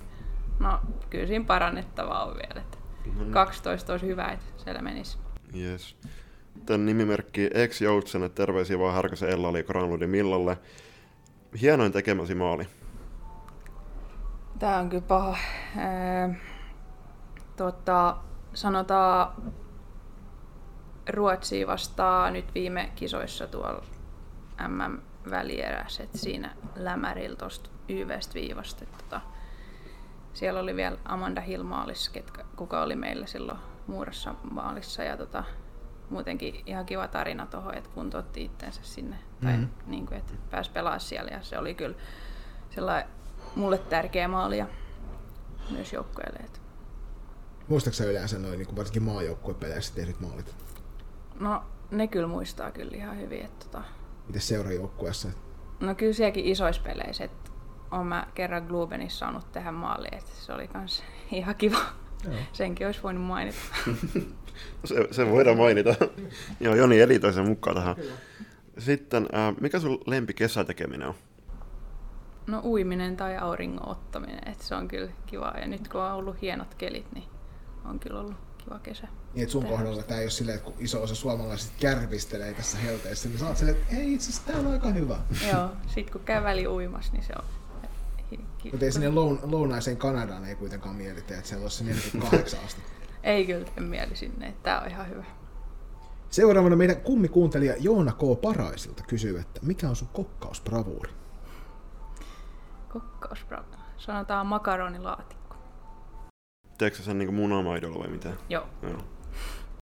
[0.59, 2.61] No, kyllä siinä parannettavaa on vielä.
[2.61, 3.31] Että mm-hmm.
[3.31, 5.17] 12 olisi hyvä, että siellä menisi.
[5.57, 5.95] Yes
[6.65, 10.57] tämän nimimerkki ex Joutsen, että terveisiä vaan Härkäsen Ella oli Granlundin Millalle.
[11.61, 12.67] Hienoin tekemäsi maali.
[14.59, 15.37] Tää on kyllä paha.
[15.77, 16.35] Ee,
[17.57, 18.17] tota,
[18.53, 19.33] sanotaan
[21.09, 23.83] Ruotsi vastaa nyt viime kisoissa tuolla
[24.67, 28.85] MM-välierässä, että siinä lämärillä tuosta YVstä viivasta.
[28.85, 29.21] Tota,
[30.33, 35.03] siellä oli vielä Amanda Hill maalissa, ketkä, kuka oli meillä silloin Muurassa maalissa.
[35.03, 35.43] Ja tota,
[36.09, 39.15] muutenkin ihan kiva tarina tuohon, että kuntoutti itsensä sinne.
[39.15, 39.67] Mm-hmm.
[39.67, 41.95] Tai niin kuin, että pääsi pelaamaan siellä ja se oli kyllä
[42.69, 43.09] sellainen
[43.55, 44.57] mulle tärkeä maali.
[44.57, 44.67] Ja
[45.69, 46.39] myös joukkueelle.
[47.91, 50.55] Sä yleensä noin niin varsinkin maajoukkuepeleissä tehdyt maalit?
[51.39, 53.45] No ne kyllä muistaa kyllä ihan hyvin.
[53.45, 53.83] Että tota...
[54.27, 55.29] Miten seurajoukkueessa?
[55.79, 57.51] No kyllä sielläkin isoissa peleissä, että
[57.91, 61.79] olen mä kerran Glubenissa saanut tehdä maali, että se oli kans ihan kiva.
[62.23, 62.33] Joo.
[62.53, 63.57] Senkin olisi voinut mainita.
[64.85, 65.95] se, se voidaan mainita.
[66.59, 67.95] Joo, Joni editoi sen mukaan tähän.
[68.77, 71.15] Sitten, äh, mikä sun lempi kesätekeminen on?
[72.47, 75.53] No uiminen tai auringon ottaminen, että se on kyllä kiva.
[75.61, 77.25] Ja nyt kun on ollut hienot kelit, niin
[77.85, 79.07] on kyllä ollut kiva kesä.
[79.33, 83.29] Niin, sun kohdalla tämä ei ole silleen, että kun iso osa suomalaisista kärvistelee tässä helteessä,
[83.29, 85.19] niin sä oot silleen, että ei itse asiassa tää on aika hyvä.
[85.51, 87.45] Joo, sit kun käy väli uimassa, niin se on
[88.71, 92.91] mutta ei sinne loun, lounaiseen Kanadaan ei kuitenkaan mieli että siellä olisi se 48 astetta.
[93.23, 95.23] ei kyllä en mieli sinne, että tämä on ihan hyvä.
[96.29, 98.41] Seuraavana meidän kummikuuntelija Joona K.
[98.41, 101.11] Paraisilta kysyy, että mikä on sun kokkausbravuuri?
[102.93, 103.77] Kokkausbravuuri?
[103.97, 105.42] Sanotaan makaronilaatikko.
[106.83, 108.29] Teekö sen niinku munamaidolla vai mitä?
[108.49, 108.67] Joo.
[108.81, 108.97] Joo.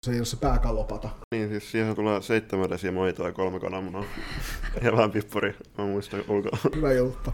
[0.06, 1.10] Se ei ole se pääkallopata.
[1.36, 4.04] Niin, siis siihen tulee seitsemän desiä maitoa ja kolme kananmunaa.
[4.84, 6.58] ja vähän pippuri, mä muistan ulkoa.
[6.76, 7.34] Hyvä julppa.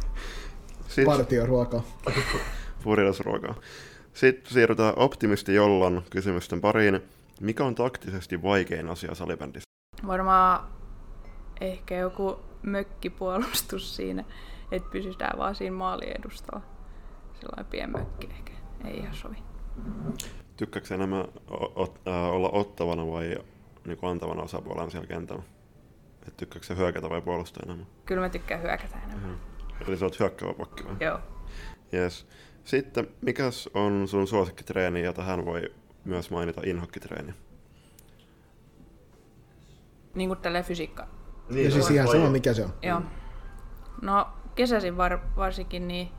[0.87, 1.83] Sitten, Partioruokaa.
[2.83, 3.55] Purilasruokaa.
[4.13, 7.01] Sitten siirrytään optimisti Jollan kysymysten pariin.
[7.41, 9.69] Mikä on taktisesti vaikein asia salibändissä?
[10.07, 10.67] Varmaan
[11.61, 14.23] ehkä joku mökkipuolustus siinä,
[14.71, 16.65] että pysytään vaan siinä maaliedustalla.
[17.39, 18.51] Sellainen pieni mökki ehkä,
[18.85, 19.54] ei ihan sovi.
[20.57, 21.25] Tykkääkö enemmän
[22.07, 23.37] äh, olla ottavana vai
[23.85, 25.43] niin kuin antavana osapuolena siellä kentällä?
[26.27, 27.87] Et tykkääkö se hyökätä vai puolustaa enemmän?
[28.05, 29.29] Kyllä mä tykkään hyökätä enemmän.
[29.29, 29.87] Mm-hmm.
[29.87, 30.95] Eli sä oot hyökkäävä pakki vai?
[30.99, 31.19] Joo.
[31.93, 32.27] Yes.
[32.63, 35.73] Sitten, mikäs on sun suosikkitreeni, ja tähän voi
[36.05, 37.33] myös mainita inhokkitreeni?
[40.15, 41.07] Niin kuin tällä fysiikka.
[41.49, 42.73] Niin, ja siis ihan sama, mikä se on.
[42.81, 43.01] Joo.
[44.01, 46.09] No kesäisin var, varsinkin niin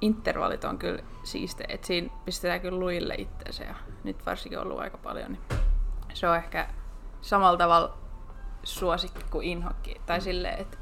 [0.00, 4.98] intervallit on kyllä siistejä, että siinä pistetään kyllä luille itseensä ja nyt varsinkin ollut aika
[4.98, 5.42] paljon, niin
[6.14, 6.68] se on ehkä
[7.20, 7.98] samalla tavalla
[8.62, 10.00] suosikki kuin inhokki.
[10.06, 10.78] Tai silleen, että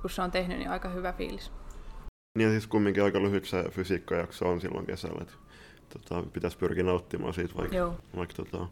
[0.00, 1.52] kun se on tehnyt, niin aika hyvä fiilis.
[2.38, 5.34] Niin ja siis kumminkin aika lyhyt se fysiikkajakso on silloin kesällä, että
[5.88, 7.96] tota, pitäisi pyrkiä nauttimaan siitä, vaikka, Joo.
[8.16, 8.66] vaikka tota,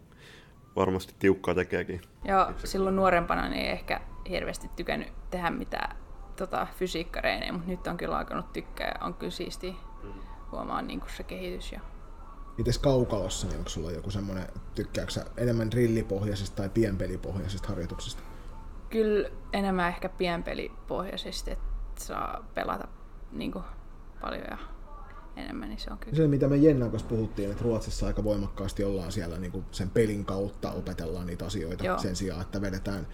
[0.76, 2.00] varmasti tiukkaa tekeekin.
[2.24, 5.96] Joo, silloin nuorempana niin ei ehkä hirveästi tykännyt tehdä mitään
[6.40, 9.76] tota, fysiikkareenejä, mutta nyt on kyllä alkanut tykkää ja on kyllä siisti
[10.52, 11.72] huomaa niin se kehitys.
[11.72, 11.80] Ja...
[12.58, 18.22] Mites kaukalossa, niin onko sulla joku semmoinen, tykkääksä enemmän drillipohjaisesta tai pienpelipohjaisesta harjoituksesta?
[18.90, 21.64] Kyllä enemmän ehkä pienpelipohjaisesti, että
[21.96, 22.88] saa pelata
[23.32, 23.64] niin kuin,
[24.20, 24.58] paljon ja
[25.36, 26.16] enemmän, niin se on kyllä.
[26.16, 29.90] Se, mitä me Jennan kanssa puhuttiin, että Ruotsissa aika voimakkaasti ollaan siellä niin kuin sen
[29.90, 31.98] pelin kautta opetellaan niitä asioita Joo.
[31.98, 33.06] sen sijaan, että vedetään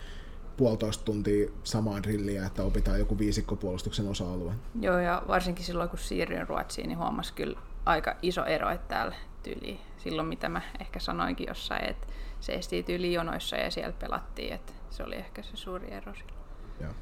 [0.57, 4.53] puolitoista tuntia samaan drilliä, että opitaan joku viisikkopuolustuksen osa-alue.
[4.81, 9.17] Joo, ja varsinkin silloin kun siirryin Ruotsiin, niin huomasi kyllä aika iso ero, että täällä
[9.43, 12.07] tyyli silloin, mitä mä ehkä sanoinkin jossain, että
[12.41, 16.37] seistiin tyyli jonoissa ja siellä pelattiin, että se oli ehkä se suuri ero silloin.
[16.81, 16.93] Joo.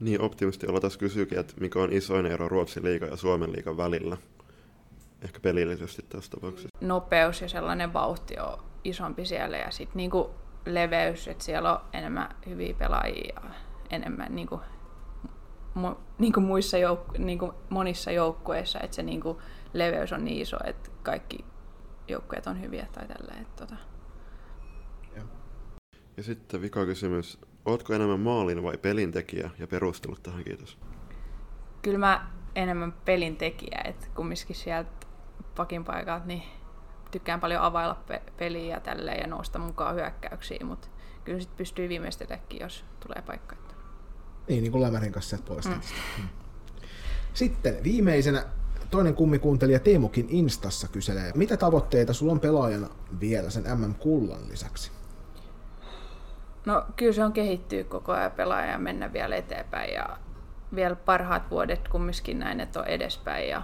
[0.00, 3.76] Niin, optimisti olla tässä kysyykin, että mikä on isoin ero Ruotsin liiga ja Suomen liigan
[3.76, 4.16] välillä?
[5.22, 6.68] Ehkä pelillisesti tässä tapauksessa.
[6.80, 10.30] Nopeus ja sellainen vauhti on isompi siellä ja sitten niinku
[10.66, 13.40] leveys, että siellä on enemmän hyviä pelaajia
[13.92, 14.60] enemmän niinku,
[15.74, 20.90] mo, niinku muissa jouk- niinku monissa joukkueissa, että se niinku leveys on niin iso, että
[21.02, 21.44] kaikki
[22.08, 23.46] joukkueet on hyviä tai tälleen.
[23.56, 23.76] Tota.
[26.16, 27.38] Ja sitten vika kysymys.
[27.64, 29.50] Ootko enemmän maalin vai pelintekijä?
[29.58, 30.78] Ja perustelut tähän, kiitos.
[31.82, 35.06] Kyllä mä enemmän pelintekijä, että kumminkin sieltä
[35.56, 36.42] pakin paikalta niin
[37.12, 40.88] tykkään paljon availla pe- peliä ja tälleen ja nousta mukaan hyökkäyksiin, mutta
[41.24, 43.56] kyllä sitten pystyy viimeistelekin, jos tulee paikka.
[44.48, 45.72] Niin, niin kuin Lämärin kanssa sieltä puolesta.
[45.72, 46.22] Mm.
[46.22, 46.28] mm.
[47.34, 48.44] Sitten viimeisenä
[48.90, 52.88] toinen kummikuuntelija Teemukin Instassa kyselee, mitä tavoitteita sulla on pelaajana
[53.20, 54.92] vielä sen MM-kullan lisäksi?
[56.66, 60.18] No kyllä se on kehittyä koko ajan pelaaja ja mennä vielä eteenpäin ja
[60.74, 63.62] vielä parhaat vuodet kumminkin näin, että on edespäin ja,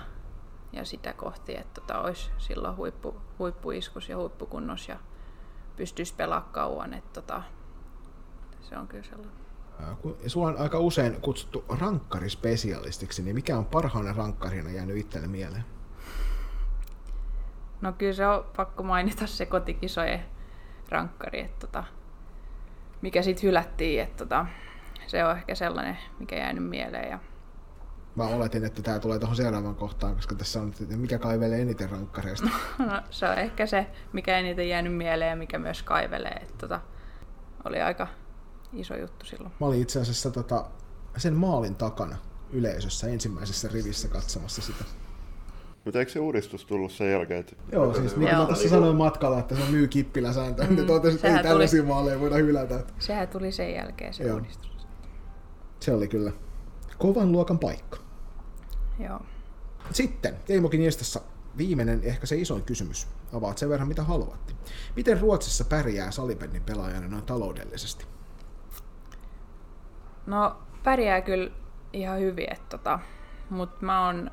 [0.73, 4.97] ja sitä kohti, että tota, olisi silloin huippu, huippuiskus ja huippukunnos ja
[5.77, 6.95] pystyisi pelaamaan kauan.
[6.95, 7.43] Että tota,
[8.61, 9.49] se on kyllä sellainen.
[10.27, 15.65] Sulla on aika usein kutsuttu rankkarispesialistiksi, niin mikä on parhaana rankkarina jäänyt itselle mieleen?
[17.81, 20.25] No kyllä se on pakko mainita se kotikisojen
[20.89, 21.85] rankkari, että tota,
[23.03, 24.47] mikä sitten hylättiin, että tota,
[25.07, 27.11] se on ehkä sellainen, mikä jäänyt mieleen.
[27.11, 27.19] Ja...
[28.19, 31.91] Mä oletin, että tämä tulee tuohon seuraavaan kohtaan, koska tässä on, että mikä kaivelee eniten
[31.91, 32.49] rankkareista.
[32.79, 36.39] no, se on ehkä se, mikä eniten jäänyt mieleen ja mikä myös kaivelee.
[36.43, 36.81] Että tota,
[37.65, 38.09] oli aika
[38.73, 39.53] iso juttu silloin.
[39.61, 40.65] Mä olin itse asiassa tota,
[41.17, 42.17] sen maalin takana
[42.53, 44.85] yleisössä ensimmäisessä rivissä katsomassa sitä.
[45.85, 47.41] Mutta eikö se uudistus tullut sen jälkeen?
[47.41, 50.65] Että Joo, siis niin kuin mä tässä sanoin matkalla, että se myy kippiläsääntö.
[50.65, 52.81] Mm, te totesit, että ei tuli- tällaisia maaleja voida hylätä.
[52.99, 54.35] Sehän tuli sen jälkeen se Joo.
[54.37, 54.87] uudistus.
[55.81, 56.33] Se oli kyllä
[56.99, 58.08] kovan luokan paikka.
[58.99, 59.21] Joo.
[59.91, 61.21] Sitten Teimokin Niestassa
[61.59, 63.09] viimeinen, ehkä se isoin kysymys.
[63.33, 64.55] Avaat sen verran, mitä haluat.
[64.97, 68.07] Miten Ruotsissa pärjää salibändin pelaajana noin taloudellisesti?
[70.27, 71.51] No pärjää kyllä
[71.93, 72.99] ihan hyvin, että tota,
[73.51, 74.31] mutta mä oon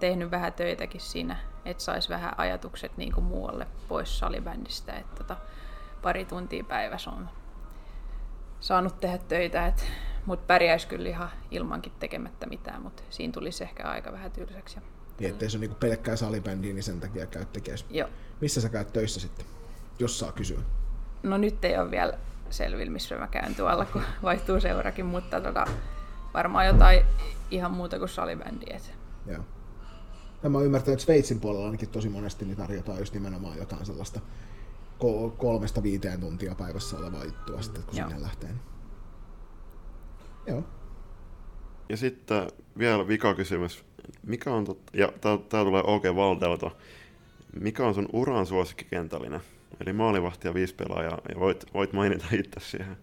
[0.00, 5.36] tehnyt vähän töitäkin siinä, että sais vähän ajatukset niin kuin muualle pois salibändistä, että tota,
[6.02, 7.28] pari tuntia päivässä on
[8.60, 9.84] saanut tehdä töitä, et,
[10.26, 14.78] mutta pärjäisi kyllä ihan ilmankin tekemättä mitään, mutta siinä tulisi ehkä aika vähän tylsäksi.
[15.18, 17.86] Niin, ettei se ole niinku pelkkää salibändiä, niin sen takia käyt tekes.
[17.90, 18.08] joo.
[18.40, 19.46] Missä sä käyt töissä sitten,
[19.98, 20.60] jos saa kysyä?
[21.22, 22.12] No nyt ei ole vielä
[22.50, 25.66] selvillä, missä mä käyn tuolla, kun vaihtuu seurakin, mutta tota,
[26.34, 27.04] varmaan jotain
[27.50, 28.80] ihan muuta kuin salibändiä.
[29.26, 29.44] Joo.
[30.42, 34.20] Ja mä ymmärtänyt, että Sveitsin puolella ainakin tosi monesti niin tarjotaan just nimenomaan jotain sellaista
[35.36, 38.08] kolmesta viiteen tuntia päivässä olevaa juttua sitten, kun Joo.
[38.08, 38.50] sinne lähtee.
[38.50, 38.60] Niin.
[40.46, 40.64] Joo.
[41.88, 43.84] Ja sitten vielä vikakysymys.
[44.22, 44.78] Mikä on, tot...
[44.92, 46.70] ja tää, tää tulee OK Valdelta.
[47.60, 49.40] Mikä on sun uran suosikkikentällinen?
[49.80, 52.96] Eli maalivahti ja viisi pelaajaa, ja voit, voit mainita itse siihen.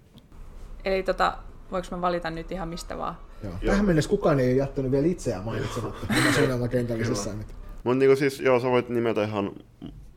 [0.86, 1.38] Eli tota,
[1.71, 3.15] voiko mä valita nyt ihan mistä vaan?
[3.43, 3.53] Joo.
[3.62, 3.71] Joo.
[3.71, 7.34] Tähän mennessä kukaan ei jättänyt vielä itseään mainitsematta omassa suunnitelmakentällisessä.
[7.34, 7.47] Nyt.
[7.84, 9.51] Mutta niinku siis, joo, sä voit nimetä ihan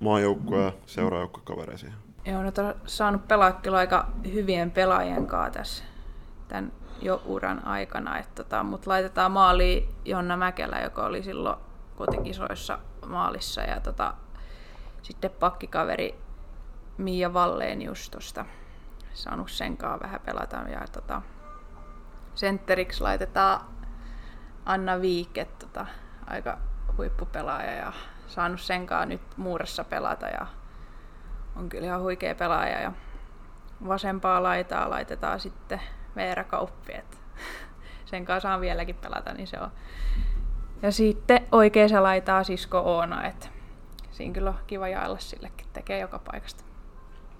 [0.00, 1.98] maajoukkoja ja seuraajoukkokavereja siihen.
[2.24, 5.84] Joo, nyt on saanut pelaa kyllä aika hyvien pelaajien kanssa tässä
[6.48, 8.18] tämän jo uran aikana.
[8.18, 11.58] Että tota, mut laitetaan maaliin Jonna Mäkelä, joka oli silloin
[11.96, 13.60] kotikisoissa maalissa.
[13.60, 14.14] Ja tota,
[15.02, 16.20] sitten pakkikaveri
[16.98, 18.44] Mia Valleen just tosta.
[19.14, 20.56] Saanut sen kanssa vähän pelata.
[20.56, 21.22] Ja tota,
[22.34, 23.60] sentteriksi laitetaan
[24.64, 25.86] Anna Viik, että tota,
[26.26, 26.58] aika
[26.96, 27.92] huippupelaaja ja
[28.26, 30.46] saanut sen kanssa nyt muurassa pelata ja
[31.56, 32.92] on kyllä ihan huikea pelaaja ja
[33.88, 35.80] vasempaa laitaa laitetaan sitten
[36.16, 36.92] Veera Kauppi,
[38.10, 39.70] sen kanssa saan vieläkin pelata, niin se on.
[40.82, 43.48] Ja sitten oikeassa laitaa sisko Oona, että
[44.10, 46.64] siinä kyllä on kiva jaella sillekin, tekee joka paikasta.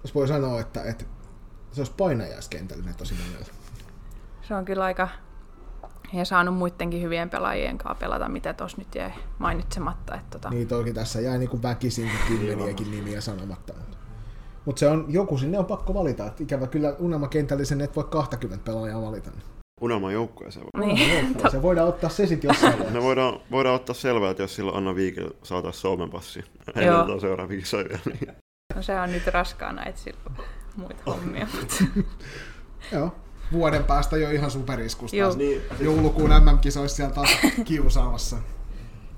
[0.03, 1.05] Jos voi sanoa, että, että
[1.71, 3.45] se olisi painajaiskentällinen tosi monelle.
[4.41, 5.09] Se on kyllä aika,
[6.13, 10.15] ja saanut muidenkin hyvien pelaajien kanssa pelata, mitä tuossa nyt jäi mainitsematta.
[10.15, 13.73] Että tota, Niin toki tässä jäi niinku väkisinkin kymmeniäkin nimiä sanomatta.
[13.73, 13.97] Mutta
[14.65, 16.25] mut se on, joku sinne on pakko valita.
[16.25, 19.31] Et ikävä kyllä unelmakentällisen et voi 20 pelaajaa valita.
[19.81, 20.85] Unelman joukkueeseen voi.
[20.85, 23.01] niin, Se voidaan ottaa se sitten jossain vaiheessa.
[23.01, 26.43] Voidaan, voidaan ottaa selvää, että jos sillä Anna Viikillä saataisiin Suomen passi.
[26.85, 27.05] Joo.
[27.47, 27.99] Kisoja vielä.
[28.05, 28.33] Niin.
[28.75, 30.45] no se on nyt raskaana, että sillä on
[30.77, 31.47] muita hommia.
[31.59, 32.03] mutta-
[32.91, 33.15] Joo.
[33.51, 35.17] Vuoden päästä jo ihan superiskusta.
[35.17, 35.35] Joo.
[35.35, 37.29] Niin, Joulukuun MM-kisoissa siellä taas
[37.65, 38.37] kiusaamassa.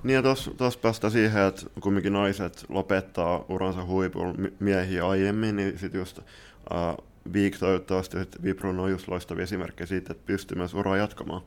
[0.03, 5.55] Niin ja tuossa tos päästä siihen, että kumminkin naiset lopettaa uransa huipulla mi- miehiä aiemmin,
[5.55, 10.57] niin sitten just uh, Viik toivottavasti, että Viprun on just loistavia esimerkkejä siitä, että pystyy
[10.57, 11.41] myös uraa jatkamaan.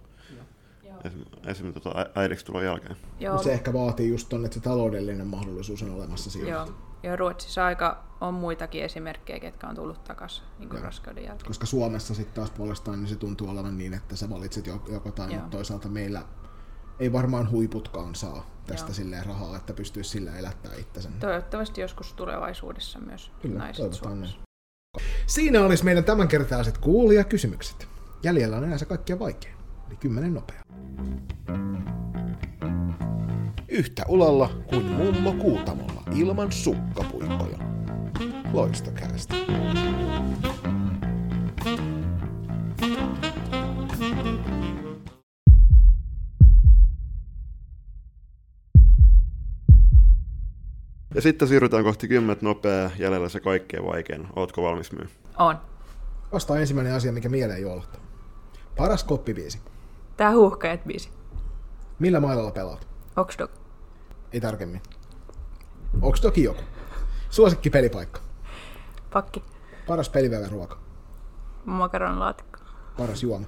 [1.05, 1.21] Esim.
[1.47, 1.73] esim.
[1.73, 2.97] Tota äidiksi tulon jälkeen.
[3.21, 6.51] Joo, se ehkä vaatii just ton, että se taloudellinen mahdollisuus on olemassa siinä.
[6.51, 6.69] joo.
[7.03, 11.47] Ja Ruotsissa aika on muitakin esimerkkejä, ketkä on tullut takaisin niin raskauden jälkeen.
[11.47, 15.11] Koska Suomessa sitten taas puolestaan niin se tuntuu olevan niin, että sä valitset jo- joko
[15.11, 16.23] tai, mutta toisaalta meillä
[16.99, 18.95] ei varmaan huiputkaan saa tästä Joo.
[18.95, 21.09] silleen rahaa, että pystyisi sillä elättää itsensä.
[21.21, 24.37] Toivottavasti joskus tulevaisuudessa myös Kyllä, naiset Suomessa.
[25.27, 27.89] Siinä olisi meidän tämänkertaiset kuulijakysymykset.
[28.23, 29.55] Jäljellä on enää se kaikkein vaikein,
[29.89, 30.63] eli kymmenen nopea.
[33.75, 37.59] Yhtä ulalla kuin mummo Kuutamolla ilman sukkapuikkoja.
[38.53, 39.35] Loistokäästä.
[51.15, 54.29] Ja sitten siirrytään kohti kymmentä nopeaa, jäljellä se kaikkein vaikein.
[54.37, 55.09] Ootko valmis myy?
[55.39, 55.57] On.
[56.33, 58.01] Vasta ensimmäinen asia, mikä mieleen juolahtaa.
[58.77, 59.61] Paras koppibiisi.
[60.17, 61.11] Tää huuhkajat biisi.
[61.99, 62.89] Millä mailalla pelaat?
[63.17, 63.62] Oxdog.
[64.33, 64.83] Ei tarkemmin.
[66.03, 66.63] Onks toki joku?
[67.31, 68.21] Suosikki pelipaikka.
[69.13, 69.45] Pakki.
[69.87, 70.79] Paras peliväyläruoka.
[71.65, 72.59] Makaronilaatikko.
[72.97, 73.47] Paras juoma.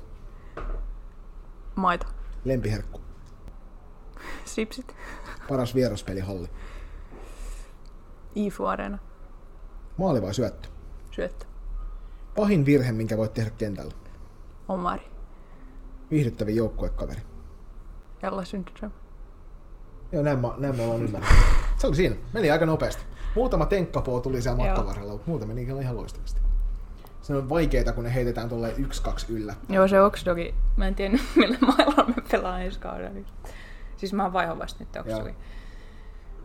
[1.74, 2.06] Maito.
[2.44, 3.00] Lempiherkku.
[4.44, 4.96] Sipsit.
[5.48, 6.48] Paras vieraspelihalli.
[8.36, 8.98] Iifu Areena.
[9.96, 10.68] Maali vai syöttö?
[11.10, 11.46] Syöttö.
[12.34, 13.94] Pahin virhe, minkä voit tehdä kentällä.
[14.68, 15.10] Omari.
[16.10, 17.22] Viihdyttävin joukkuekaveri.
[18.22, 19.03] Jalla Syndrome.
[20.14, 21.38] Joo, näin, mä, näin me ollaan ymmärtänyt.
[21.76, 22.16] Se oli siinä.
[22.32, 23.02] Meni aika nopeasti.
[23.34, 24.86] Muutama tenkkapoo tuli siellä matkan Joo.
[24.86, 26.40] varrella, mutta muuta meni ihan loistavasti.
[27.22, 29.54] Se on vaikeeta, kun ne heitetään tuolle yksi, kaksi yllä.
[29.68, 30.54] Joo, se Oxdogi.
[30.76, 33.20] Mä en tiedä, millä mailla me pelaan ensi kaudella.
[33.96, 35.18] Siis mä oon vaihovasti nyt Joo.
[35.18, 35.36] Oxdogi.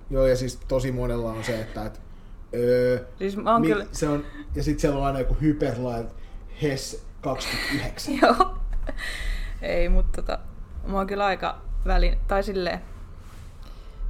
[0.09, 2.01] Joo, ja siis tosi monella on se, että et,
[2.53, 3.85] öö, Siis mä oon mi, kyllä...
[3.91, 4.23] se on,
[4.55, 6.15] ja sitten siellä on aina joku hyperlight
[6.61, 8.19] HES 29.
[8.21, 8.57] Joo.
[9.61, 10.39] Ei, mutta tota,
[10.87, 12.81] mä oon kyllä aika välin, tai silleen,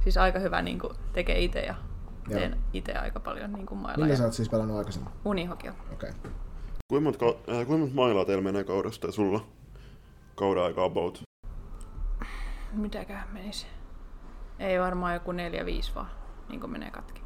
[0.02, 0.80] siis aika hyvä niin
[1.12, 1.74] tekee itse ja
[2.28, 2.38] Joo.
[2.40, 3.96] teen itse aika paljon niin mailla.
[3.96, 5.12] Millä ja sä oot siis pelannut aikaisemmin?
[5.24, 5.74] Unihokia.
[5.92, 6.10] Okei.
[6.10, 6.30] Okay.
[6.88, 9.46] Kuinka monta, äh, kuinka monta mailaa teillä menee kaudesta ja sulla?
[10.34, 11.22] Kauden aika about.
[12.72, 13.66] Mitäköhän menisi?
[14.58, 15.34] Ei varmaan joku 4-5
[15.94, 16.10] vaan,
[16.48, 17.22] niin kuin menee katki.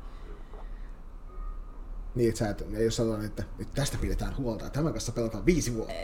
[2.15, 5.13] Niin, että sä et, ei ole sellainen, että nyt tästä pidetään huolta ja tämän kanssa
[5.13, 5.95] pelataan viisi vuotta.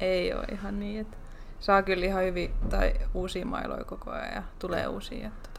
[0.00, 1.16] Ei ole ihan niin, että
[1.60, 5.26] saa kyllä ihan hyvin tai uusia mailoja koko ajan ja tulee uusia.
[5.26, 5.49] Että.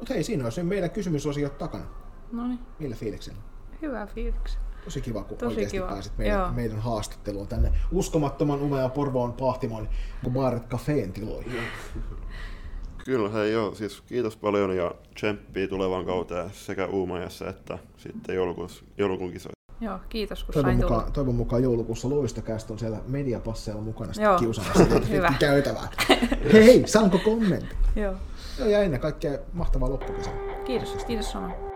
[0.00, 1.84] Mutta hei, siinä olisi meidän kysymysosiot takana.
[2.32, 3.38] No niin, Millä fiiliksellä?
[3.82, 4.58] hyvä fiiliksi.
[4.84, 5.86] Tosi kiva, kun Tosi oikeasti kiva.
[5.88, 6.52] pääsit meidän, Joo.
[6.52, 9.88] meidän haastatteluun tänne uskomattoman umea Porvoon Pahtimon
[10.30, 11.52] Baret Cafeen tiloihin.
[13.04, 18.84] Kyllä, hei joo, siis kiitos paljon ja tsemppiä tulevaan kauteen sekä Uumajassa että sitten joulukuussa,
[18.98, 19.60] joulukuun kisoissa.
[19.80, 20.94] Joo, kiitos kun Toivon sain tulla.
[20.94, 24.86] mukaan, toivon mukaan joulukuussa Loistokäst on siellä mediapasseilla mukana sitten kiusaamassa
[25.38, 25.88] käytävää.
[26.52, 27.76] Hei, hei, saanko kommentti?
[27.96, 28.14] Joo,
[28.60, 30.32] Joo, ja ennen kaikkea mahtavaa loppukesää.
[30.64, 31.69] kiitos, kiitos sama.